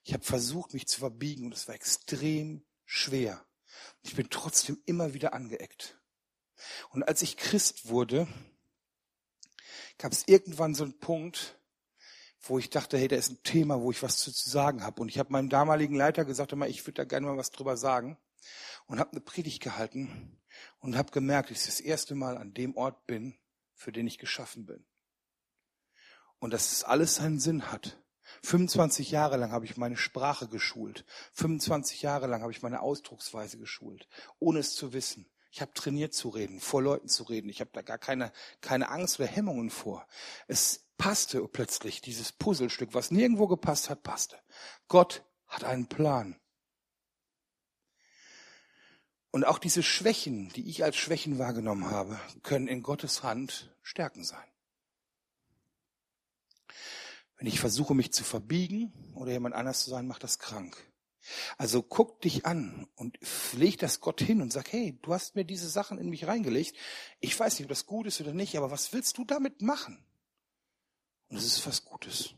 Ich 0.03 0.13
habe 0.13 0.23
versucht, 0.23 0.73
mich 0.73 0.87
zu 0.87 0.99
verbiegen 0.99 1.45
und 1.45 1.53
es 1.53 1.67
war 1.67 1.75
extrem 1.75 2.65
schwer. 2.83 3.45
Ich 4.01 4.15
bin 4.15 4.29
trotzdem 4.29 4.81
immer 4.85 5.13
wieder 5.13 5.33
angeeckt. 5.33 5.97
Und 6.89 7.03
als 7.03 7.21
ich 7.21 7.37
Christ 7.37 7.89
wurde, 7.89 8.27
gab 9.97 10.11
es 10.11 10.27
irgendwann 10.27 10.75
so 10.75 10.83
einen 10.83 10.99
Punkt, 10.99 11.57
wo 12.41 12.59
ich 12.59 12.69
dachte, 12.69 12.97
hey, 12.97 13.07
da 13.07 13.15
ist 13.15 13.31
ein 13.31 13.43
Thema, 13.43 13.81
wo 13.81 13.91
ich 13.91 14.03
was 14.03 14.17
zu, 14.17 14.31
zu 14.31 14.49
sagen 14.49 14.83
habe. 14.83 15.01
Und 15.01 15.09
ich 15.09 15.19
habe 15.19 15.31
meinem 15.31 15.49
damaligen 15.49 15.95
Leiter 15.95 16.25
gesagt, 16.25 16.51
immer, 16.51 16.67
ich 16.67 16.85
würde 16.85 16.93
da 16.93 17.03
gerne 17.03 17.27
mal 17.27 17.37
was 17.37 17.51
drüber 17.51 17.77
sagen. 17.77 18.17
Und 18.85 18.99
habe 18.99 19.11
eine 19.11 19.21
Predigt 19.21 19.63
gehalten 19.63 20.39
und 20.79 20.95
habe 20.95 21.11
gemerkt, 21.11 21.49
dass 21.49 21.61
ich 21.61 21.65
das 21.65 21.79
erste 21.79 22.13
Mal 22.13 22.37
an 22.37 22.53
dem 22.53 22.75
Ort 22.77 23.07
bin, 23.07 23.35
für 23.73 23.91
den 23.91 24.05
ich 24.05 24.19
geschaffen 24.19 24.65
bin. 24.65 24.85
Und 26.37 26.53
dass 26.53 26.71
es 26.71 26.83
alles 26.83 27.15
seinen 27.15 27.39
Sinn 27.39 27.71
hat. 27.71 27.99
25 28.43 29.11
Jahre 29.11 29.37
lang 29.37 29.51
habe 29.51 29.65
ich 29.65 29.77
meine 29.77 29.97
Sprache 29.97 30.47
geschult. 30.47 31.05
25 31.33 32.01
Jahre 32.03 32.27
lang 32.27 32.41
habe 32.41 32.51
ich 32.51 32.61
meine 32.61 32.81
Ausdrucksweise 32.81 33.57
geschult, 33.57 34.07
ohne 34.39 34.59
es 34.59 34.75
zu 34.75 34.93
wissen. 34.93 35.27
Ich 35.55 35.61
habe 35.61 35.73
trainiert 35.73 36.13
zu 36.13 36.27
reden, 36.27 36.59
vor 36.59 36.81
Leuten 36.81 37.07
zu 37.07 37.23
reden. 37.23 37.47
Ich 37.47 37.61
habe 37.61 37.69
da 37.71 37.81
gar 37.81 37.97
keine, 37.97 38.33
keine 38.59 38.89
Angst 38.89 39.21
oder 39.21 39.29
Hemmungen 39.29 39.69
vor. 39.69 40.05
Es 40.49 40.83
passte 40.97 41.47
plötzlich, 41.47 42.01
dieses 42.01 42.33
Puzzlestück, 42.33 42.93
was 42.93 43.09
nirgendwo 43.09 43.47
gepasst 43.47 43.89
hat, 43.89 44.03
passte. 44.03 44.37
Gott 44.89 45.23
hat 45.47 45.63
einen 45.63 45.87
Plan. 45.87 46.37
Und 49.31 49.45
auch 49.45 49.57
diese 49.57 49.81
Schwächen, 49.81 50.49
die 50.49 50.67
ich 50.69 50.83
als 50.83 50.97
Schwächen 50.97 51.39
wahrgenommen 51.39 51.89
habe, 51.89 52.19
können 52.43 52.67
in 52.67 52.83
Gottes 52.83 53.23
Hand 53.23 53.73
Stärken 53.81 54.25
sein. 54.25 54.49
Wenn 57.37 57.47
ich 57.47 57.61
versuche, 57.61 57.95
mich 57.95 58.11
zu 58.11 58.25
verbiegen 58.25 58.91
oder 59.13 59.31
jemand 59.31 59.55
anders 59.55 59.85
zu 59.85 59.89
sein, 59.89 60.05
macht 60.05 60.23
das 60.23 60.37
krank. 60.37 60.75
Also 61.57 61.81
guck 61.81 62.21
dich 62.21 62.45
an 62.45 62.87
und 62.95 63.17
leg 63.53 63.77
das 63.77 63.99
Gott 63.99 64.21
hin 64.21 64.41
und 64.41 64.51
sag, 64.51 64.71
hey, 64.71 64.97
du 65.01 65.13
hast 65.13 65.35
mir 65.35 65.45
diese 65.45 65.69
Sachen 65.69 65.97
in 65.97 66.09
mich 66.09 66.27
reingelegt. 66.27 66.75
Ich 67.19 67.39
weiß 67.39 67.53
nicht, 67.53 67.65
ob 67.65 67.69
das 67.69 67.85
gut 67.85 68.07
ist 68.07 68.21
oder 68.21 68.33
nicht, 68.33 68.57
aber 68.57 68.71
was 68.71 68.93
willst 68.93 69.17
du 69.17 69.25
damit 69.25 69.61
machen? 69.61 70.03
Und 71.29 71.37
es 71.37 71.45
ist 71.45 71.65
was 71.65 71.85
Gutes. 71.85 72.31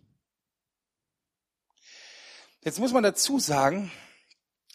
Jetzt 2.61 2.79
muss 2.79 2.93
man 2.93 3.03
dazu 3.03 3.39
sagen, 3.39 3.91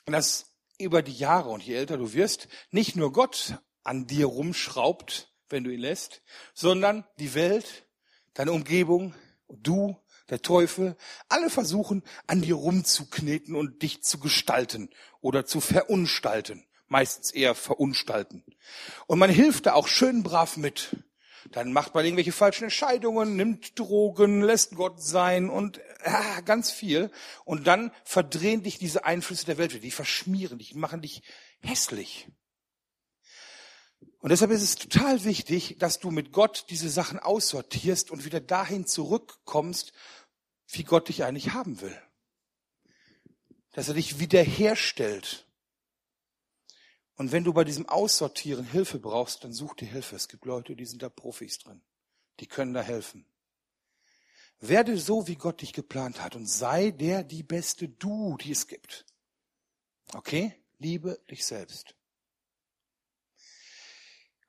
dass 0.07 0.47
über 0.79 1.03
die 1.03 1.13
Jahre 1.13 1.51
und 1.51 1.63
je 1.63 1.75
älter 1.75 1.97
du 1.97 2.13
wirst, 2.13 2.49
nicht 2.71 2.97
nur 2.97 3.13
Gott 3.13 3.59
an 3.85 4.07
dir 4.07 4.27
rumschraubt, 4.27 5.33
wenn 5.49 5.65
du 5.65 5.71
ihn 5.71 5.81
lässt, 5.81 6.23
sondern 6.55 7.07
die 7.19 7.35
Welt, 7.35 7.87
deine 8.35 8.53
Umgebung, 8.53 9.15
du, 9.49 9.97
der 10.31 10.43
Teufel, 10.43 10.97
alle 11.29 11.51
versuchen 11.51 12.03
an 12.27 12.43
dir 12.43 12.55
rumzukneten 12.55 13.55
und 13.55 13.83
dich 13.83 14.03
zu 14.03 14.19
gestalten 14.19 14.91
oder 15.21 15.45
zu 15.47 15.61
verunstalten. 15.61 16.65
Meistens 16.89 17.31
eher 17.31 17.55
verunstalten. 17.55 18.45
Und 19.07 19.19
man 19.19 19.31
hilft 19.31 19.67
da 19.67 19.73
auch 19.73 19.89
schön 19.89 20.23
brav 20.23 20.57
mit. 20.57 20.97
Dann 21.51 21.73
macht 21.73 21.95
man 21.95 22.05
irgendwelche 22.05 22.33
falschen 22.33 22.65
Entscheidungen, 22.65 23.37
nimmt 23.37 23.79
Drogen, 23.79 24.43
lässt 24.43 24.77
Gott 24.77 25.03
sein 25.03 25.51
und 25.51 25.81
ja, 26.05 26.41
ganz 26.43 26.71
viel. 26.71 27.11
Und 27.45 27.67
dann 27.67 27.93
verdrehen 28.05 28.63
dich 28.63 28.79
diese 28.79 29.05
Einflüsse 29.05 29.47
der 29.47 29.59
Welt, 29.59 29.83
die 29.83 29.91
verschmieren 29.91 30.59
dich, 30.59 30.75
machen 30.75 31.03
dich 31.03 31.23
hässlich. 31.61 32.29
Und 34.21 34.31
deshalb 34.31 34.51
ist 34.51 34.63
es 34.63 34.77
total 34.77 35.25
wichtig, 35.25 35.77
dass 35.79 35.99
du 35.99 36.11
mit 36.11 36.33
Gott 36.33 36.67
diese 36.71 36.89
Sachen 36.89 37.19
aussortierst 37.19 38.11
und 38.11 38.25
wieder 38.25 38.41
dahin 38.41 38.87
zurückkommst, 38.87 39.93
wie 40.69 40.85
Gott 40.85 41.09
dich 41.09 41.25
eigentlich 41.25 41.53
haben 41.53 41.81
will. 41.81 42.01
Dass 43.73 43.89
er 43.89 43.95
dich 43.95 44.19
wiederherstellt 44.19 45.47
und 47.17 47.31
wenn 47.31 47.45
du 47.45 47.53
bei 47.53 47.65
diesem 47.65 47.89
Aussortieren 47.89 48.65
Hilfe 48.65 48.99
brauchst, 48.99 49.45
dann 49.45 49.53
such 49.53 49.75
dir 49.75 49.87
Hilfe. 49.87 50.17
Es 50.17 50.29
gibt 50.29 50.45
Leute, 50.45 50.75
die 50.75 50.87
sind 50.87 51.03
da 51.03 51.09
Profis 51.09 51.59
drin. 51.59 51.83
Die 52.41 52.47
können 52.47 52.75
da 52.75 52.83
helfen. 52.83 53.27
Werde 54.59 54.99
so, 54.99 55.27
wie 55.29 55.37
Gott 55.37 55.61
dich 55.61 55.73
geplant 55.73 56.21
hat 56.23 56.37
und 56.37 56.47
sei 56.47 56.91
der 56.91 57.23
die 57.23 57.43
beste 57.43 57.89
Du, 57.89 58.37
die 58.39 58.53
es 58.53 58.67
gibt. 58.67 59.07
Okay? 60.15 60.55
Liebe 60.79 61.21
dich 61.31 61.45
selbst. 61.45 61.95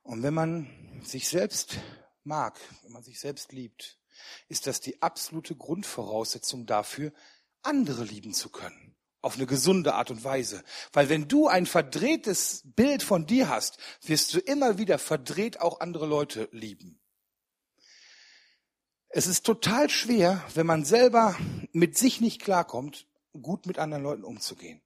Und 0.04 0.22
wenn 0.22 0.34
man 0.34 0.70
sich 1.02 1.28
selbst 1.28 1.78
mag, 2.22 2.60
wenn 2.82 2.92
man 2.92 3.02
sich 3.02 3.18
selbst 3.18 3.52
liebt, 3.52 3.98
ist 4.48 4.68
das 4.68 4.80
die 4.80 5.02
absolute 5.02 5.56
Grundvoraussetzung 5.56 6.66
dafür, 6.66 7.12
andere 7.62 8.04
lieben 8.04 8.32
zu 8.32 8.50
können 8.50 8.94
auf 9.22 9.36
eine 9.36 9.46
gesunde 9.46 9.94
Art 9.94 10.10
und 10.10 10.22
Weise. 10.22 10.62
Weil 10.92 11.08
wenn 11.08 11.28
du 11.28 11.48
ein 11.48 11.64
verdrehtes 11.64 12.62
Bild 12.64 13.02
von 13.02 13.26
dir 13.26 13.48
hast, 13.48 13.78
wirst 14.02 14.34
du 14.34 14.38
immer 14.38 14.76
wieder 14.76 14.98
verdreht 14.98 15.62
auch 15.62 15.80
andere 15.80 16.06
Leute 16.06 16.48
lieben. 16.52 17.00
Es 19.08 19.26
ist 19.26 19.46
total 19.46 19.88
schwer, 19.88 20.44
wenn 20.54 20.66
man 20.66 20.84
selber 20.84 21.38
mit 21.72 21.96
sich 21.96 22.20
nicht 22.20 22.42
klarkommt, 22.42 23.08
gut 23.32 23.64
mit 23.64 23.78
anderen 23.78 24.02
Leuten 24.02 24.24
umzugehen. 24.24 24.82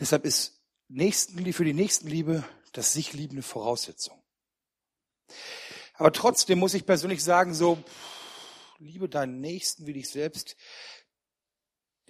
Deshalb 0.00 0.24
ist 0.24 0.62
für 0.88 1.64
die 1.64 1.74
Nächstenliebe 1.74 2.44
das 2.72 2.92
sich 2.92 3.12
liebende 3.12 3.42
Voraussetzung. 3.42 4.22
Aber 5.94 6.12
trotzdem 6.12 6.58
muss 6.58 6.74
ich 6.74 6.86
persönlich 6.86 7.24
sagen, 7.24 7.54
so, 7.54 7.82
liebe 8.78 9.08
deinen 9.08 9.40
Nächsten 9.40 9.86
wie 9.86 9.92
dich 9.92 10.08
selbst, 10.08 10.56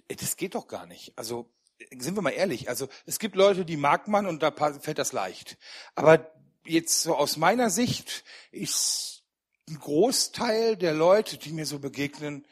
das 0.07 0.37
geht 0.37 0.55
doch 0.55 0.67
gar 0.67 0.85
nicht. 0.85 1.17
Also, 1.17 1.51
sind 1.97 2.15
wir 2.15 2.21
mal 2.21 2.31
ehrlich, 2.31 2.69
also 2.69 2.87
es 3.05 3.19
gibt 3.19 3.35
Leute, 3.35 3.65
die 3.65 3.77
mag 3.77 4.07
man 4.07 4.25
und 4.25 4.43
da 4.43 4.51
fällt 4.51 4.99
das 4.99 5.13
leicht. 5.13 5.57
Aber 5.95 6.31
jetzt 6.65 7.01
so 7.01 7.15
aus 7.15 7.37
meiner 7.37 7.69
Sicht 7.69 8.23
ist 8.51 9.23
ein 9.69 9.79
Großteil 9.79 10.75
der 10.75 10.93
Leute, 10.93 11.37
die 11.37 11.51
mir 11.51 11.65
so 11.65 11.79
begegnen, 11.79 12.45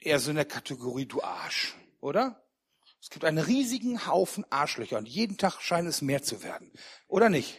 eher 0.00 0.20
so 0.20 0.30
in 0.30 0.36
der 0.36 0.44
Kategorie 0.44 1.06
du 1.06 1.22
Arsch, 1.22 1.74
oder? 2.00 2.47
Es 3.00 3.10
gibt 3.10 3.24
einen 3.24 3.38
riesigen 3.38 4.06
Haufen 4.06 4.44
Arschlöcher 4.50 4.98
und 4.98 5.08
jeden 5.08 5.38
Tag 5.38 5.60
scheint 5.60 5.88
es 5.88 6.02
mehr 6.02 6.22
zu 6.22 6.42
werden. 6.42 6.72
Oder 7.06 7.28
nicht? 7.28 7.58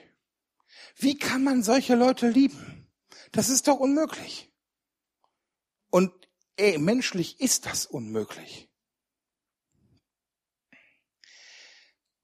Wie 0.96 1.17
kann 1.17 1.43
man 1.43 1.63
solche 1.63 1.96
Leute 1.96 2.29
lieben? 2.29 2.89
Das 3.31 3.50
ist 3.50 3.67
doch 3.67 3.79
unmöglich. 3.79 4.51
Und 5.89 6.12
ey, 6.58 6.77
menschlich 6.77 7.39
ist 7.39 7.65
das 7.65 7.86
unmöglich. 7.86 8.69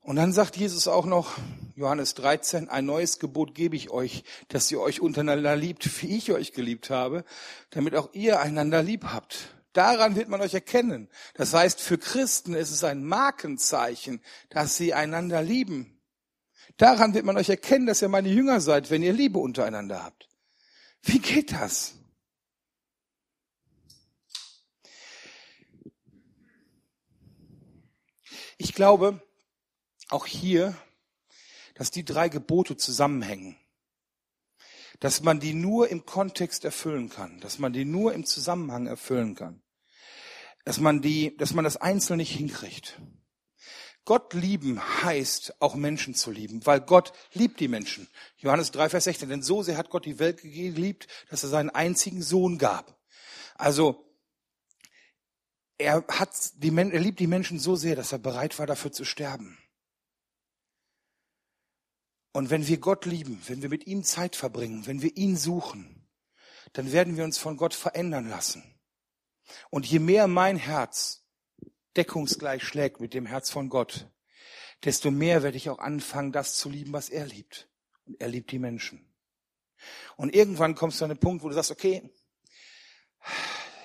Und 0.01 0.17
dann 0.17 0.33
sagt 0.33 0.55
Jesus 0.55 0.87
auch 0.87 1.05
noch, 1.05 1.35
Johannes 1.75 2.13
13, 2.13 2.69
ein 2.69 2.85
neues 2.85 3.17
Gebot 3.17 3.55
gebe 3.55 3.75
ich 3.75 3.89
euch, 3.89 4.23
dass 4.49 4.71
ihr 4.71 4.79
euch 4.79 5.01
untereinander 5.01 5.55
liebt, 5.55 6.03
wie 6.03 6.15
ich 6.15 6.31
euch 6.31 6.53
geliebt 6.53 6.91
habe, 6.91 7.25
damit 7.71 7.95
auch 7.95 8.13
ihr 8.13 8.39
einander 8.39 8.83
lieb 8.83 9.05
habt. 9.05 9.54
Daran 9.75 10.15
wird 10.15 10.29
man 10.29 10.39
euch 10.39 10.53
erkennen. 10.53 11.09
Das 11.33 11.53
heißt, 11.53 11.81
für 11.81 11.97
Christen 11.97 12.53
ist 12.53 12.71
es 12.71 12.85
ein 12.85 13.03
Markenzeichen, 13.03 14.21
dass 14.47 14.77
sie 14.77 14.93
einander 14.93 15.41
lieben. 15.41 15.99
Daran 16.77 17.13
wird 17.13 17.25
man 17.25 17.35
euch 17.35 17.49
erkennen, 17.49 17.85
dass 17.85 18.01
ihr 18.01 18.07
meine 18.07 18.29
Jünger 18.29 18.61
seid, 18.61 18.89
wenn 18.89 19.03
ihr 19.03 19.11
Liebe 19.11 19.37
untereinander 19.37 20.01
habt. 20.01 20.29
Wie 21.01 21.19
geht 21.19 21.51
das? 21.51 21.95
Ich 28.57 28.73
glaube, 28.75 29.21
auch 30.07 30.25
hier, 30.25 30.73
dass 31.73 31.91
die 31.91 32.05
drei 32.05 32.29
Gebote 32.29 32.77
zusammenhängen 32.77 33.57
dass 35.01 35.21
man 35.21 35.41
die 35.41 35.53
nur 35.53 35.89
im 35.89 36.05
Kontext 36.05 36.63
erfüllen 36.63 37.09
kann, 37.09 37.41
dass 37.41 37.59
man 37.59 37.73
die 37.73 37.83
nur 37.83 38.13
im 38.13 38.25
Zusammenhang 38.25 38.87
erfüllen 38.87 39.35
kann 39.35 39.61
dass 40.65 40.79
man 40.79 41.01
die, 41.01 41.37
dass 41.37 41.53
man 41.53 41.63
das 41.63 41.77
einzeln 41.77 42.17
nicht 42.17 42.35
hinkriegt. 42.35 42.99
Gott 44.03 44.33
lieben 44.33 44.79
heißt 45.03 45.61
auch 45.61 45.75
Menschen 45.75 46.13
zu 46.13 46.29
lieben, 46.29 46.65
weil 46.65 46.81
Gott 46.81 47.13
liebt 47.33 47.59
die 47.59 47.67
Menschen. 47.67 48.07
Johannes 48.37 48.71
3, 48.71 48.89
Vers 48.89 49.05
16. 49.05 49.29
Denn 49.29 49.41
so 49.41 49.63
sehr 49.63 49.77
hat 49.77 49.89
Gott 49.89 50.05
die 50.05 50.19
Welt 50.19 50.41
geliebt, 50.41 51.07
dass 51.29 51.43
er 51.43 51.49
seinen 51.49 51.71
einzigen 51.71 52.21
Sohn 52.21 52.59
gab. 52.59 52.99
Also, 53.55 54.05
er 55.77 56.05
hat 56.07 56.29
die, 56.55 56.75
er 56.75 56.99
liebt 56.99 57.19
die 57.19 57.27
Menschen 57.27 57.57
so 57.57 57.75
sehr, 57.75 57.95
dass 57.95 58.11
er 58.11 58.19
bereit 58.19 58.59
war, 58.59 58.67
dafür 58.67 58.91
zu 58.91 59.05
sterben. 59.05 59.57
Und 62.31 62.49
wenn 62.49 62.67
wir 62.67 62.77
Gott 62.77 63.05
lieben, 63.05 63.41
wenn 63.47 63.61
wir 63.61 63.69
mit 63.69 63.87
ihm 63.87 64.03
Zeit 64.03 64.35
verbringen, 64.35 64.85
wenn 64.85 65.01
wir 65.01 65.15
ihn 65.17 65.37
suchen, 65.37 66.07
dann 66.73 66.91
werden 66.91 67.17
wir 67.17 67.23
uns 67.23 67.37
von 67.37 67.57
Gott 67.57 67.73
verändern 67.73 68.29
lassen. 68.29 68.74
Und 69.69 69.85
je 69.85 69.99
mehr 69.99 70.27
mein 70.27 70.57
Herz 70.57 71.25
deckungsgleich 71.95 72.63
schlägt 72.63 72.99
mit 72.99 73.13
dem 73.13 73.25
Herz 73.25 73.49
von 73.49 73.69
Gott, 73.69 74.09
desto 74.83 75.11
mehr 75.11 75.43
werde 75.43 75.57
ich 75.57 75.69
auch 75.69 75.79
anfangen, 75.79 76.31
das 76.31 76.55
zu 76.55 76.69
lieben, 76.69 76.93
was 76.93 77.09
er 77.09 77.25
liebt. 77.25 77.69
Und 78.05 78.19
er 78.19 78.27
liebt 78.27 78.51
die 78.51 78.59
Menschen. 78.59 79.11
Und 80.15 80.35
irgendwann 80.35 80.75
kommst 80.75 80.99
du 80.99 81.05
an 81.05 81.09
den 81.09 81.19
Punkt, 81.19 81.43
wo 81.43 81.49
du 81.49 81.55
sagst, 81.55 81.71
okay, 81.71 82.09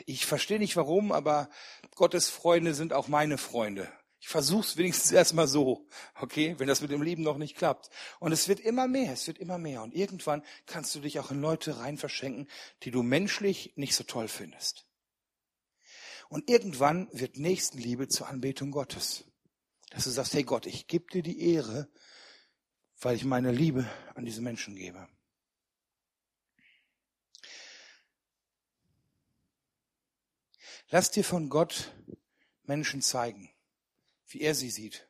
ich 0.06 0.26
verstehe 0.26 0.58
nicht 0.58 0.76
warum, 0.76 1.12
aber 1.12 1.50
Gottes 1.94 2.28
Freunde 2.28 2.74
sind 2.74 2.92
auch 2.92 3.08
meine 3.08 3.38
Freunde. 3.38 3.90
Ich 4.20 4.28
versuch's 4.28 4.76
wenigstens 4.76 5.12
erstmal 5.12 5.48
so, 5.48 5.86
okay, 6.20 6.54
wenn 6.58 6.68
das 6.68 6.82
mit 6.82 6.90
dem 6.90 7.02
Lieben 7.02 7.22
noch 7.22 7.38
nicht 7.38 7.56
klappt. 7.56 7.90
Und 8.18 8.32
es 8.32 8.48
wird 8.48 8.60
immer 8.60 8.86
mehr, 8.86 9.12
es 9.12 9.26
wird 9.26 9.38
immer 9.38 9.58
mehr. 9.58 9.82
Und 9.82 9.94
irgendwann 9.94 10.42
kannst 10.66 10.94
du 10.94 11.00
dich 11.00 11.18
auch 11.18 11.30
in 11.30 11.40
Leute 11.40 11.78
rein 11.78 11.96
verschenken, 11.96 12.48
die 12.82 12.90
du 12.90 13.02
menschlich 13.02 13.72
nicht 13.76 13.94
so 13.94 14.04
toll 14.04 14.28
findest. 14.28 14.86
Und 16.30 16.48
irgendwann 16.48 17.08
wird 17.12 17.38
Nächstenliebe 17.38 18.06
zur 18.06 18.28
Anbetung 18.28 18.70
Gottes. 18.70 19.24
Dass 19.90 20.04
du 20.04 20.10
sagst, 20.10 20.32
hey 20.32 20.44
Gott, 20.44 20.64
ich 20.64 20.86
gebe 20.86 21.10
dir 21.10 21.22
die 21.22 21.52
Ehre, 21.52 21.88
weil 23.00 23.16
ich 23.16 23.24
meine 23.24 23.50
Liebe 23.50 23.90
an 24.14 24.24
diese 24.24 24.40
Menschen 24.40 24.76
gebe. 24.76 25.08
Lass 30.88 31.10
dir 31.10 31.24
von 31.24 31.48
Gott 31.48 31.92
Menschen 32.62 33.02
zeigen, 33.02 33.50
wie 34.28 34.40
er 34.40 34.54
sie 34.54 34.70
sieht. 34.70 35.08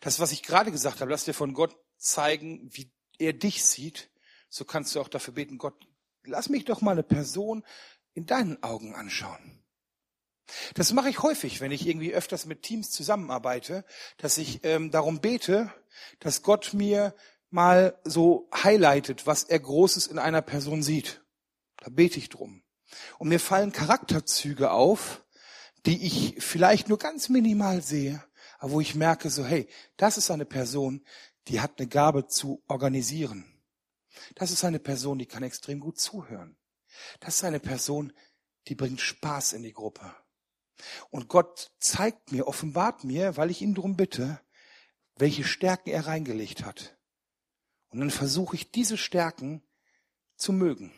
Das, 0.00 0.18
was 0.18 0.32
ich 0.32 0.42
gerade 0.42 0.72
gesagt 0.72 1.02
habe, 1.02 1.10
lass 1.10 1.26
dir 1.26 1.34
von 1.34 1.52
Gott 1.52 1.76
zeigen, 1.98 2.70
wie 2.72 2.90
er 3.18 3.34
dich 3.34 3.66
sieht. 3.66 4.10
So 4.48 4.64
kannst 4.64 4.94
du 4.94 5.00
auch 5.02 5.08
dafür 5.08 5.34
beten, 5.34 5.58
Gott, 5.58 5.74
lass 6.24 6.48
mich 6.48 6.64
doch 6.64 6.80
mal 6.80 6.92
eine 6.92 7.02
Person 7.02 7.66
in 8.14 8.24
deinen 8.24 8.62
Augen 8.62 8.94
anschauen. 8.94 9.61
Das 10.74 10.92
mache 10.92 11.08
ich 11.08 11.22
häufig, 11.22 11.60
wenn 11.60 11.72
ich 11.72 11.86
irgendwie 11.86 12.14
öfters 12.14 12.46
mit 12.46 12.62
Teams 12.62 12.90
zusammenarbeite, 12.90 13.84
dass 14.16 14.38
ich 14.38 14.60
ähm, 14.64 14.90
darum 14.90 15.20
bete, 15.20 15.72
dass 16.20 16.42
Gott 16.42 16.74
mir 16.74 17.14
mal 17.50 17.98
so 18.04 18.48
highlightet, 18.54 19.26
was 19.26 19.44
er 19.44 19.60
Großes 19.60 20.06
in 20.06 20.18
einer 20.18 20.42
Person 20.42 20.82
sieht. 20.82 21.22
Da 21.76 21.90
bete 21.90 22.18
ich 22.18 22.28
drum. 22.28 22.62
Und 23.18 23.28
mir 23.28 23.40
fallen 23.40 23.72
Charakterzüge 23.72 24.70
auf, 24.70 25.24
die 25.86 26.06
ich 26.06 26.36
vielleicht 26.38 26.88
nur 26.88 26.98
ganz 26.98 27.28
minimal 27.28 27.82
sehe, 27.82 28.22
aber 28.58 28.72
wo 28.72 28.80
ich 28.80 28.94
merke, 28.94 29.30
so, 29.30 29.44
hey, 29.44 29.68
das 29.96 30.16
ist 30.16 30.30
eine 30.30 30.44
Person, 30.44 31.04
die 31.48 31.60
hat 31.60 31.78
eine 31.78 31.88
Gabe 31.88 32.26
zu 32.26 32.62
organisieren. 32.68 33.44
Das 34.34 34.50
ist 34.50 34.64
eine 34.64 34.78
Person, 34.78 35.18
die 35.18 35.26
kann 35.26 35.42
extrem 35.42 35.80
gut 35.80 35.98
zuhören. 35.98 36.56
Das 37.20 37.36
ist 37.36 37.44
eine 37.44 37.60
Person, 37.60 38.12
die 38.68 38.74
bringt 38.74 39.00
Spaß 39.00 39.54
in 39.54 39.62
die 39.62 39.72
Gruppe. 39.72 40.14
Und 41.10 41.28
Gott 41.28 41.72
zeigt 41.78 42.32
mir, 42.32 42.46
offenbart 42.46 43.04
mir, 43.04 43.36
weil 43.36 43.50
ich 43.50 43.62
ihn 43.62 43.74
darum 43.74 43.96
bitte, 43.96 44.40
welche 45.16 45.44
Stärken 45.44 45.90
er 45.90 46.06
reingelegt 46.06 46.64
hat. 46.64 46.96
Und 47.88 48.00
dann 48.00 48.10
versuche 48.10 48.56
ich 48.56 48.70
diese 48.70 48.96
Stärken 48.96 49.62
zu 50.36 50.52
mögen, 50.52 50.92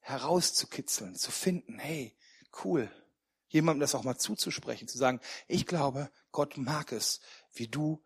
herauszukitzeln, 0.00 1.16
zu 1.16 1.30
finden, 1.30 1.78
hey, 1.78 2.16
cool, 2.64 2.90
jemandem 3.48 3.80
das 3.80 3.94
auch 3.94 4.04
mal 4.04 4.18
zuzusprechen, 4.18 4.88
zu 4.88 4.98
sagen, 4.98 5.20
ich 5.46 5.66
glaube, 5.66 6.10
Gott 6.32 6.56
mag 6.58 6.92
es, 6.92 7.20
wie 7.52 7.68
du 7.68 8.04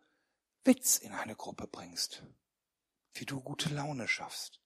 Witz 0.63 0.97
in 0.97 1.11
eine 1.11 1.35
Gruppe 1.35 1.67
bringst, 1.67 2.23
wie 3.13 3.25
du 3.25 3.41
gute 3.41 3.69
Laune 3.69 4.07
schaffst. 4.07 4.61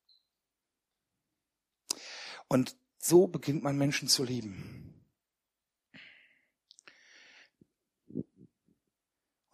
Und 2.48 2.78
so 2.98 3.28
beginnt 3.28 3.64
man 3.64 3.78
Menschen 3.78 4.08
zu 4.08 4.24
lieben. 4.24 4.87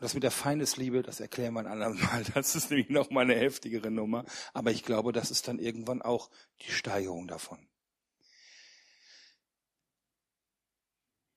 Das 0.04 0.13
mit 0.13 0.24
der 0.24 0.32
Feindesliebe, 0.32 1.02
das 1.02 1.22
erklären 1.22 1.54
wir 1.54 1.62
ein 1.62 1.68
andermal. 1.68 2.24
Das 2.34 2.56
ist 2.56 2.70
nämlich 2.70 2.89
noch 2.89 3.10
mal 3.10 3.22
eine 3.22 3.36
heftigere 3.36 3.89
Nummer. 3.89 4.26
Aber 4.54 4.72
ich 4.72 4.84
glaube, 4.84 5.13
das 5.13 5.32
ist 5.32 5.48
dann 5.48 5.60
irgendwann 5.60 6.02
auch 6.02 6.30
die 6.62 6.72
Steigerung 6.72 7.28
davon. 7.28 7.70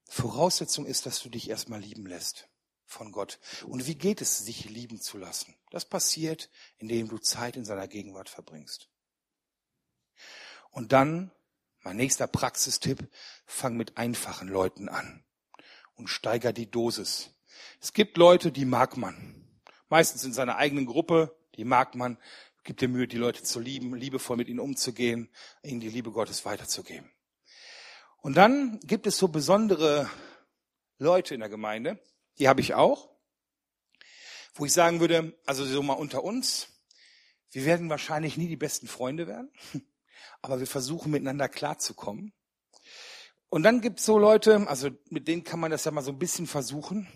Voraussetzung 0.09 0.85
ist, 0.85 1.07
dass 1.07 1.23
du 1.23 1.29
dich 1.29 1.49
erstmal 1.49 1.81
lieben 1.81 2.07
lässt 2.07 2.49
von 2.87 3.13
Gott. 3.13 3.39
Und 3.67 3.87
wie 3.87 3.95
geht 3.95 4.21
es, 4.21 4.39
sich 4.39 4.65
lieben 4.65 5.01
zu 5.01 5.17
lassen? 5.19 5.55
Das 5.71 5.85
passiert, 5.85 6.51
indem 6.79 7.09
du 7.09 7.19
Zeit 7.19 7.57
in 7.57 7.65
seiner 7.65 7.87
Gegenwart 7.87 8.29
verbringst. 8.29 8.89
Und 10.71 10.93
dann, 10.93 11.31
mein 11.83 11.97
nächster 11.97 12.27
Praxistipp, 12.27 13.09
fang 13.45 13.77
mit 13.77 13.97
einfachen 13.97 14.49
Leuten 14.49 14.89
an 14.89 15.25
und 15.95 16.09
steiger 16.09 16.53
die 16.53 16.71
Dosis. 16.71 17.31
Es 17.81 17.93
gibt 17.93 18.17
Leute, 18.17 18.53
die 18.53 18.65
mag 18.65 18.97
man. 18.97 19.45
Meistens 19.89 20.25
in 20.25 20.33
seiner 20.33 20.57
eigenen 20.57 20.87
Gruppe, 20.87 21.37
die 21.57 21.65
mag 21.65 21.95
man. 21.95 22.19
Gibt 22.65 22.81
dir 22.81 22.89
Mühe, 22.89 23.07
die 23.07 23.19
Leute 23.19 23.43
zu 23.45 23.61
lieben, 23.61 23.95
liebevoll 23.95 24.37
mit 24.37 24.49
ihnen 24.49 24.59
umzugehen, 24.59 25.31
ihnen 25.63 25.81
die 25.81 25.89
Liebe 25.89 26.11
Gottes 26.11 26.45
weiterzugeben. 26.45 27.11
Und 28.19 28.37
dann 28.37 28.81
gibt 28.81 29.07
es 29.07 29.19
so 29.19 29.29
besondere 29.29 30.11
Leute 30.99 31.35
in 31.35 31.41
der 31.41 31.49
Gemeinde, 31.49 32.01
die 32.39 32.49
habe 32.49 32.61
ich 32.61 32.75
auch, 32.75 33.11
wo 34.55 34.65
ich 34.65 34.73
sagen 34.73 35.01
würde, 35.01 35.39
also 35.47 35.65
so 35.65 35.83
mal 35.83 35.93
unter 35.93 36.25
uns, 36.25 36.69
wir 37.53 37.65
werden 37.65 37.89
wahrscheinlich 37.89 38.37
nie 38.37 38.49
die 38.49 38.57
besten 38.57 38.89
Freunde 38.89 39.27
werden, 39.27 39.53
aber 40.43 40.59
wir 40.59 40.67
versuchen 40.67 41.13
miteinander 41.13 41.49
klarzukommen. 41.49 42.33
Und 43.57 43.63
dann 43.63 43.81
gibt 43.81 44.01
es 44.01 44.05
so 44.05 44.19
Leute, 44.19 44.69
also 44.69 44.91
mit 45.09 45.29
denen 45.29 45.43
kann 45.43 45.61
man 45.61 45.71
das 45.71 45.87
ja 45.87 45.91
mal 45.91 46.03
so 46.03 46.13
ein 46.13 46.19
bisschen 46.19 46.47
versuchen, 46.47 47.09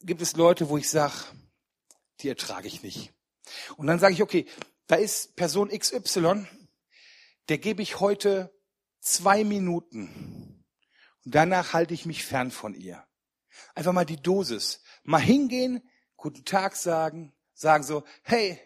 gibt 0.00 0.20
es 0.20 0.34
Leute, 0.34 0.68
wo 0.68 0.76
ich 0.76 0.90
sage, 0.90 1.14
die 2.18 2.28
ertrage 2.28 2.66
ich 2.66 2.82
nicht. 2.82 3.14
Und 3.76 3.86
dann 3.86 4.00
sage 4.00 4.12
ich, 4.12 4.20
okay, 4.20 4.46
da 4.88 4.96
ist 4.96 5.36
Person 5.36 5.68
XY, 5.68 6.44
der 7.48 7.58
gebe 7.58 7.82
ich 7.82 8.00
heute 8.00 8.52
zwei 8.98 9.44
Minuten. 9.44 10.64
Und 11.24 11.34
danach 11.36 11.72
halte 11.72 11.94
ich 11.94 12.04
mich 12.04 12.24
fern 12.24 12.50
von 12.50 12.74
ihr. 12.74 13.06
Einfach 13.76 13.92
mal 13.92 14.04
die 14.04 14.20
Dosis. 14.20 14.82
Mal 15.04 15.22
hingehen, 15.22 15.88
guten 16.16 16.44
Tag 16.44 16.74
sagen, 16.74 17.32
sagen 17.54 17.84
so, 17.84 18.02
hey, 18.24 18.58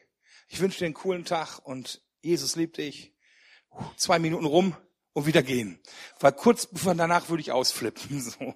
ich 0.48 0.58
wünsche 0.60 0.78
dir 0.78 0.86
einen 0.86 0.94
coolen 0.94 1.26
Tag 1.26 1.58
und 1.58 2.02
Jesus 2.22 2.56
liebt 2.56 2.78
dich. 2.78 3.14
Zwei 3.98 4.18
Minuten 4.18 4.46
rum 4.46 4.74
und 5.20 5.26
wieder 5.26 5.42
gehen. 5.42 5.78
Weil 6.18 6.32
kurz 6.32 6.66
bevor 6.66 6.94
danach 6.94 7.28
würde 7.28 7.42
ich 7.42 7.52
ausflippen. 7.52 8.20
So. 8.20 8.54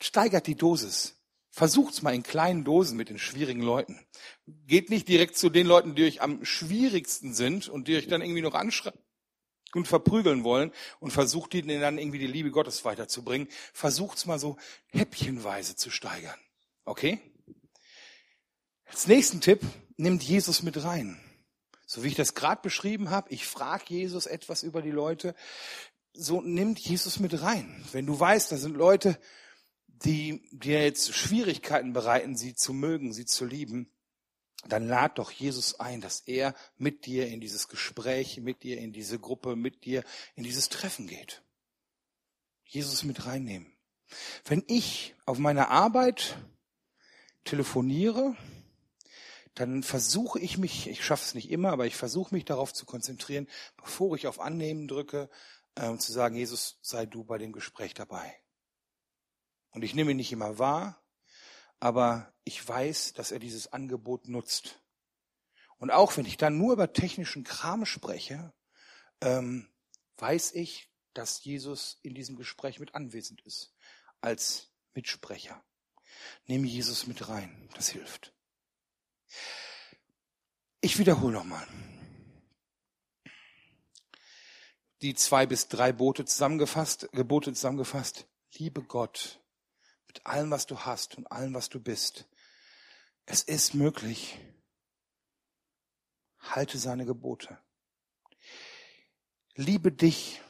Steigert 0.00 0.46
die 0.46 0.56
Dosis. 0.56 1.16
Versucht's 1.50 2.02
mal 2.02 2.14
in 2.14 2.22
kleinen 2.22 2.64
Dosen 2.64 2.96
mit 2.96 3.08
den 3.08 3.18
schwierigen 3.18 3.62
Leuten. 3.62 4.04
Geht 4.66 4.90
nicht 4.90 5.06
direkt 5.06 5.36
zu 5.36 5.48
den 5.48 5.66
Leuten, 5.66 5.94
die 5.94 6.04
euch 6.04 6.22
am 6.22 6.44
schwierigsten 6.44 7.34
sind 7.34 7.68
und 7.68 7.86
die 7.86 7.96
euch 7.96 8.08
dann 8.08 8.22
irgendwie 8.22 8.42
noch 8.42 8.54
anschreien 8.54 8.98
und 9.74 9.86
verprügeln 9.86 10.44
wollen 10.44 10.72
und 10.98 11.12
versucht 11.12 11.54
ihnen 11.54 11.80
dann 11.80 11.98
irgendwie 11.98 12.18
die 12.18 12.26
Liebe 12.26 12.50
Gottes 12.50 12.84
weiterzubringen. 12.84 13.48
Versucht's 13.72 14.26
mal 14.26 14.38
so 14.38 14.56
häppchenweise 14.88 15.76
zu 15.76 15.90
steigern. 15.90 16.38
Okay? 16.84 17.20
Als 18.86 19.06
nächsten 19.06 19.40
Tipp, 19.40 19.60
nimmt 19.96 20.22
Jesus 20.22 20.62
mit 20.62 20.82
rein. 20.82 21.20
So 21.92 22.02
wie 22.02 22.08
ich 22.08 22.14
das 22.14 22.34
gerade 22.34 22.62
beschrieben 22.62 23.10
habe, 23.10 23.28
ich 23.28 23.44
frage 23.46 23.84
Jesus 23.88 24.24
etwas 24.24 24.62
über 24.62 24.80
die 24.80 24.90
Leute, 24.90 25.34
so 26.14 26.40
nimmt 26.40 26.78
Jesus 26.78 27.20
mit 27.20 27.42
rein. 27.42 27.84
Wenn 27.92 28.06
du 28.06 28.18
weißt, 28.18 28.50
da 28.50 28.56
sind 28.56 28.78
Leute, 28.78 29.18
die 29.88 30.42
dir 30.52 30.82
jetzt 30.82 31.14
Schwierigkeiten 31.14 31.92
bereiten, 31.92 32.34
sie 32.34 32.54
zu 32.54 32.72
mögen, 32.72 33.12
sie 33.12 33.26
zu 33.26 33.44
lieben, 33.44 33.92
dann 34.66 34.88
lad 34.88 35.18
doch 35.18 35.30
Jesus 35.30 35.80
ein, 35.80 36.00
dass 36.00 36.20
er 36.20 36.54
mit 36.78 37.04
dir 37.04 37.26
in 37.26 37.42
dieses 37.42 37.68
Gespräch, 37.68 38.38
mit 38.40 38.62
dir 38.62 38.78
in 38.78 38.94
diese 38.94 39.18
Gruppe, 39.18 39.54
mit 39.54 39.84
dir 39.84 40.02
in 40.34 40.44
dieses 40.44 40.70
Treffen 40.70 41.06
geht. 41.06 41.42
Jesus 42.64 43.04
mit 43.04 43.26
reinnehmen. 43.26 43.70
Wenn 44.46 44.64
ich 44.66 45.14
auf 45.26 45.36
meiner 45.36 45.68
Arbeit 45.68 46.38
telefoniere, 47.44 48.34
dann 49.54 49.82
versuche 49.82 50.38
ich 50.38 50.56
mich, 50.58 50.88
ich 50.88 51.04
schaffe 51.04 51.24
es 51.24 51.34
nicht 51.34 51.50
immer, 51.50 51.72
aber 51.72 51.86
ich 51.86 51.96
versuche 51.96 52.34
mich 52.34 52.44
darauf 52.44 52.72
zu 52.72 52.86
konzentrieren, 52.86 53.48
bevor 53.76 54.16
ich 54.16 54.26
auf 54.26 54.40
Annehmen 54.40 54.88
drücke, 54.88 55.28
äh, 55.74 55.96
zu 55.96 56.12
sagen, 56.12 56.36
Jesus, 56.36 56.78
sei 56.80 57.06
du 57.06 57.24
bei 57.24 57.38
dem 57.38 57.52
Gespräch 57.52 57.94
dabei. 57.94 58.34
Und 59.70 59.82
ich 59.82 59.94
nehme 59.94 60.12
ihn 60.12 60.16
nicht 60.16 60.32
immer 60.32 60.58
wahr, 60.58 61.02
aber 61.80 62.32
ich 62.44 62.66
weiß, 62.66 63.14
dass 63.14 63.30
er 63.30 63.38
dieses 63.38 63.72
Angebot 63.72 64.28
nutzt. 64.28 64.80
Und 65.78 65.90
auch 65.90 66.16
wenn 66.16 66.26
ich 66.26 66.36
dann 66.36 66.58
nur 66.58 66.74
über 66.74 66.92
technischen 66.92 67.44
Kram 67.44 67.84
spreche, 67.86 68.52
ähm, 69.20 69.68
weiß 70.16 70.52
ich, 70.52 70.90
dass 71.14 71.44
Jesus 71.44 71.98
in 72.02 72.14
diesem 72.14 72.36
Gespräch 72.36 72.78
mit 72.78 72.94
anwesend 72.94 73.42
ist, 73.42 73.74
als 74.20 74.70
Mitsprecher. 74.94 75.62
Nehme 76.46 76.66
Jesus 76.66 77.06
mit 77.06 77.28
rein, 77.28 77.68
das 77.74 77.88
hilft. 77.88 78.32
Ich 80.80 80.98
wiederhole 80.98 81.32
nochmal. 81.32 81.66
Die 85.00 85.14
zwei 85.14 85.46
bis 85.46 85.68
drei 85.68 85.92
Boote 85.92 86.24
zusammengefasst, 86.24 87.08
Gebote 87.12 87.52
zusammengefasst. 87.52 88.26
Liebe 88.54 88.82
Gott 88.82 89.40
mit 90.06 90.26
allem, 90.26 90.50
was 90.50 90.66
du 90.66 90.78
hast 90.80 91.16
und 91.16 91.26
allem, 91.32 91.54
was 91.54 91.70
du 91.70 91.80
bist. 91.80 92.28
Es 93.24 93.42
ist 93.42 93.74
möglich. 93.74 94.38
Halte 96.38 96.76
seine 96.76 97.06
Gebote. 97.06 97.58
Liebe 99.54 99.90
dich, 99.90 100.42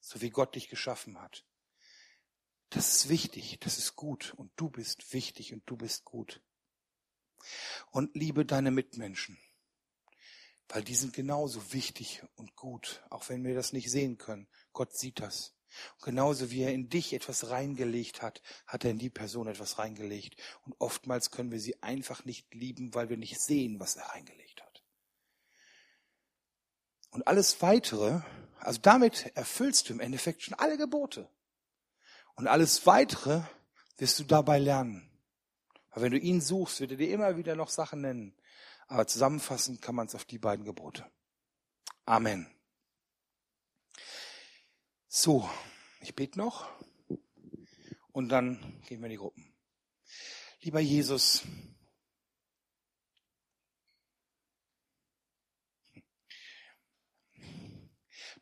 so 0.00 0.20
wie 0.20 0.30
Gott 0.30 0.54
dich 0.54 0.68
geschaffen 0.68 1.20
hat. 1.20 1.44
Das 2.70 2.96
ist 2.96 3.08
wichtig, 3.08 3.58
das 3.60 3.78
ist 3.78 3.94
gut 3.94 4.34
und 4.36 4.50
du 4.56 4.68
bist 4.68 5.12
wichtig 5.12 5.52
und 5.52 5.62
du 5.66 5.76
bist 5.76 6.04
gut. 6.04 6.42
Und 7.90 8.14
liebe 8.14 8.44
deine 8.44 8.70
Mitmenschen, 8.70 9.38
weil 10.68 10.82
die 10.82 10.94
sind 10.94 11.12
genauso 11.12 11.72
wichtig 11.72 12.22
und 12.34 12.56
gut, 12.56 13.02
auch 13.10 13.28
wenn 13.28 13.44
wir 13.44 13.54
das 13.54 13.72
nicht 13.72 13.90
sehen 13.90 14.18
können. 14.18 14.48
Gott 14.72 14.96
sieht 14.96 15.20
das. 15.20 15.54
Und 15.96 16.04
genauso 16.04 16.50
wie 16.50 16.62
er 16.62 16.72
in 16.72 16.88
dich 16.88 17.12
etwas 17.12 17.50
reingelegt 17.50 18.22
hat, 18.22 18.42
hat 18.66 18.84
er 18.84 18.90
in 18.90 18.98
die 18.98 19.10
Person 19.10 19.46
etwas 19.46 19.78
reingelegt. 19.78 20.40
Und 20.64 20.74
oftmals 20.78 21.30
können 21.30 21.50
wir 21.50 21.60
sie 21.60 21.82
einfach 21.82 22.24
nicht 22.24 22.52
lieben, 22.54 22.94
weil 22.94 23.08
wir 23.08 23.16
nicht 23.16 23.40
sehen, 23.40 23.78
was 23.78 23.96
er 23.96 24.06
reingelegt 24.06 24.62
hat. 24.62 24.82
Und 27.10 27.26
alles 27.26 27.62
weitere, 27.62 28.20
also 28.58 28.80
damit 28.80 29.32
erfüllst 29.34 29.88
du 29.88 29.94
im 29.94 30.00
Endeffekt 30.00 30.42
schon 30.42 30.54
alle 30.54 30.76
Gebote. 30.76 31.30
Und 32.34 32.46
alles 32.46 32.86
weitere 32.86 33.42
wirst 33.96 34.18
du 34.18 34.24
dabei 34.24 34.58
lernen. 34.58 35.05
Aber 35.96 36.04
wenn 36.04 36.12
du 36.12 36.18
ihn 36.18 36.42
suchst, 36.42 36.80
wird 36.80 36.90
er 36.90 36.96
dir 36.98 37.10
immer 37.10 37.38
wieder 37.38 37.56
noch 37.56 37.70
Sachen 37.70 38.02
nennen. 38.02 38.36
Aber 38.86 39.06
zusammenfassend 39.06 39.80
kann 39.80 39.94
man 39.94 40.06
es 40.06 40.14
auf 40.14 40.26
die 40.26 40.36
beiden 40.36 40.66
Gebote. 40.66 41.10
Amen. 42.04 42.54
So, 45.08 45.48
ich 46.02 46.14
bete 46.14 46.38
noch 46.38 46.68
und 48.12 48.28
dann 48.28 48.58
gehen 48.86 49.00
wir 49.00 49.06
in 49.06 49.12
die 49.12 49.16
Gruppen. 49.16 49.56
Lieber 50.60 50.80
Jesus, 50.80 51.44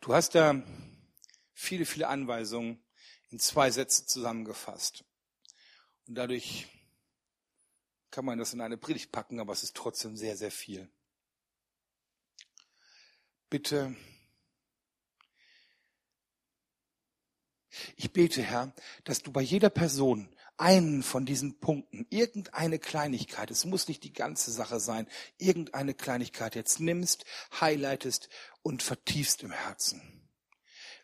du 0.01 0.13
hast 0.13 0.35
da 0.35 0.61
viele, 1.53 1.87
viele 1.87 2.09
Anweisungen 2.09 2.85
in 3.31 3.39
zwei 3.39 3.71
Sätze 3.71 4.07
zusammengefasst. 4.07 5.05
Und 6.09 6.17
dadurch 6.17 6.67
kann 8.15 8.25
man 8.25 8.39
das 8.39 8.53
in 8.53 8.61
eine 8.61 8.77
Predigt 8.77 9.11
packen, 9.11 9.41
aber 9.41 9.53
es 9.53 9.65
ist 9.65 9.75
trotzdem 9.75 10.17
sehr, 10.17 10.37
sehr 10.37 10.53
viel. 10.53 10.89
Bitte 13.51 13.97
Ich 17.97 18.13
bete, 18.13 18.41
Herr, 18.41 18.73
dass 19.03 19.25
du 19.25 19.33
bei 19.33 19.41
jeder 19.41 19.69
Person 19.69 20.29
einen 20.57 21.03
von 21.03 21.27
diesen 21.27 21.59
Punkten, 21.59 22.07
irgendeine 22.09 22.79
Kleinigkeit, 22.79 23.51
es 23.51 23.65
muss 23.65 23.89
nicht 23.89 24.05
die 24.05 24.13
ganze 24.13 24.53
Sache 24.53 24.79
sein, 24.79 25.09
irgendeine 25.39 25.93
Kleinigkeit 25.93 26.55
jetzt 26.55 26.79
nimmst, 26.79 27.25
highlightest 27.61 28.29
und 28.63 28.85
vertiefst 28.85 29.43
im 29.43 29.51
Herzen. 29.51 30.31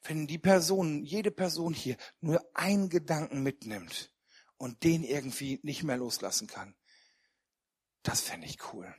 Wenn 0.04 0.28
die 0.28 0.38
Person, 0.38 1.02
jede 1.02 1.32
Person 1.32 1.74
hier 1.74 1.96
nur 2.20 2.40
einen 2.54 2.88
Gedanken 2.88 3.42
mitnimmt 3.42 4.12
und 4.56 4.84
den 4.84 5.02
irgendwie 5.02 5.58
nicht 5.64 5.82
mehr 5.82 5.96
loslassen 5.96 6.46
kann, 6.46 6.76
das 8.02 8.20
fände 8.20 8.46
ich 8.46 8.72
cool. 8.72 8.94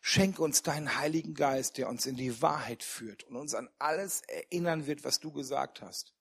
Schenk 0.00 0.38
uns 0.38 0.62
deinen 0.62 0.96
Heiligen 0.96 1.34
Geist, 1.34 1.76
der 1.76 1.88
uns 1.88 2.06
in 2.06 2.16
die 2.16 2.40
Wahrheit 2.42 2.82
führt 2.82 3.24
und 3.24 3.36
uns 3.36 3.54
an 3.54 3.68
alles 3.78 4.22
erinnern 4.22 4.86
wird, 4.86 5.04
was 5.04 5.20
du 5.20 5.32
gesagt 5.32 5.82
hast. 5.82 6.14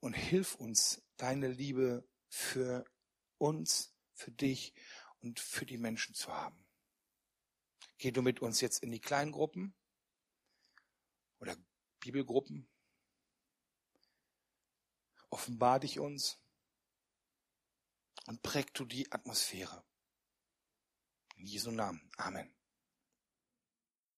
Und 0.00 0.14
hilf 0.14 0.54
uns, 0.56 1.02
deine 1.16 1.48
Liebe 1.48 2.06
für 2.28 2.84
uns, 3.38 3.94
für 4.12 4.30
dich 4.30 4.74
und 5.20 5.40
für 5.40 5.66
die 5.66 5.78
Menschen 5.78 6.14
zu 6.14 6.32
haben. 6.32 6.66
Geh 7.98 8.10
du 8.10 8.22
mit 8.22 8.40
uns 8.40 8.60
jetzt 8.60 8.82
in 8.82 8.90
die 8.90 9.00
kleinen 9.00 9.32
Gruppen 9.32 9.74
oder 11.38 11.56
Bibelgruppen. 12.00 12.68
Offenbar 15.30 15.80
dich 15.80 15.98
uns 15.98 16.38
und 18.26 18.42
präg 18.42 18.72
du 18.74 18.84
die 18.84 19.10
Atmosphäre. 19.12 19.84
In 21.36 21.46
Jesu 21.46 21.70
Namen. 21.70 22.10
Amen. 22.16 22.55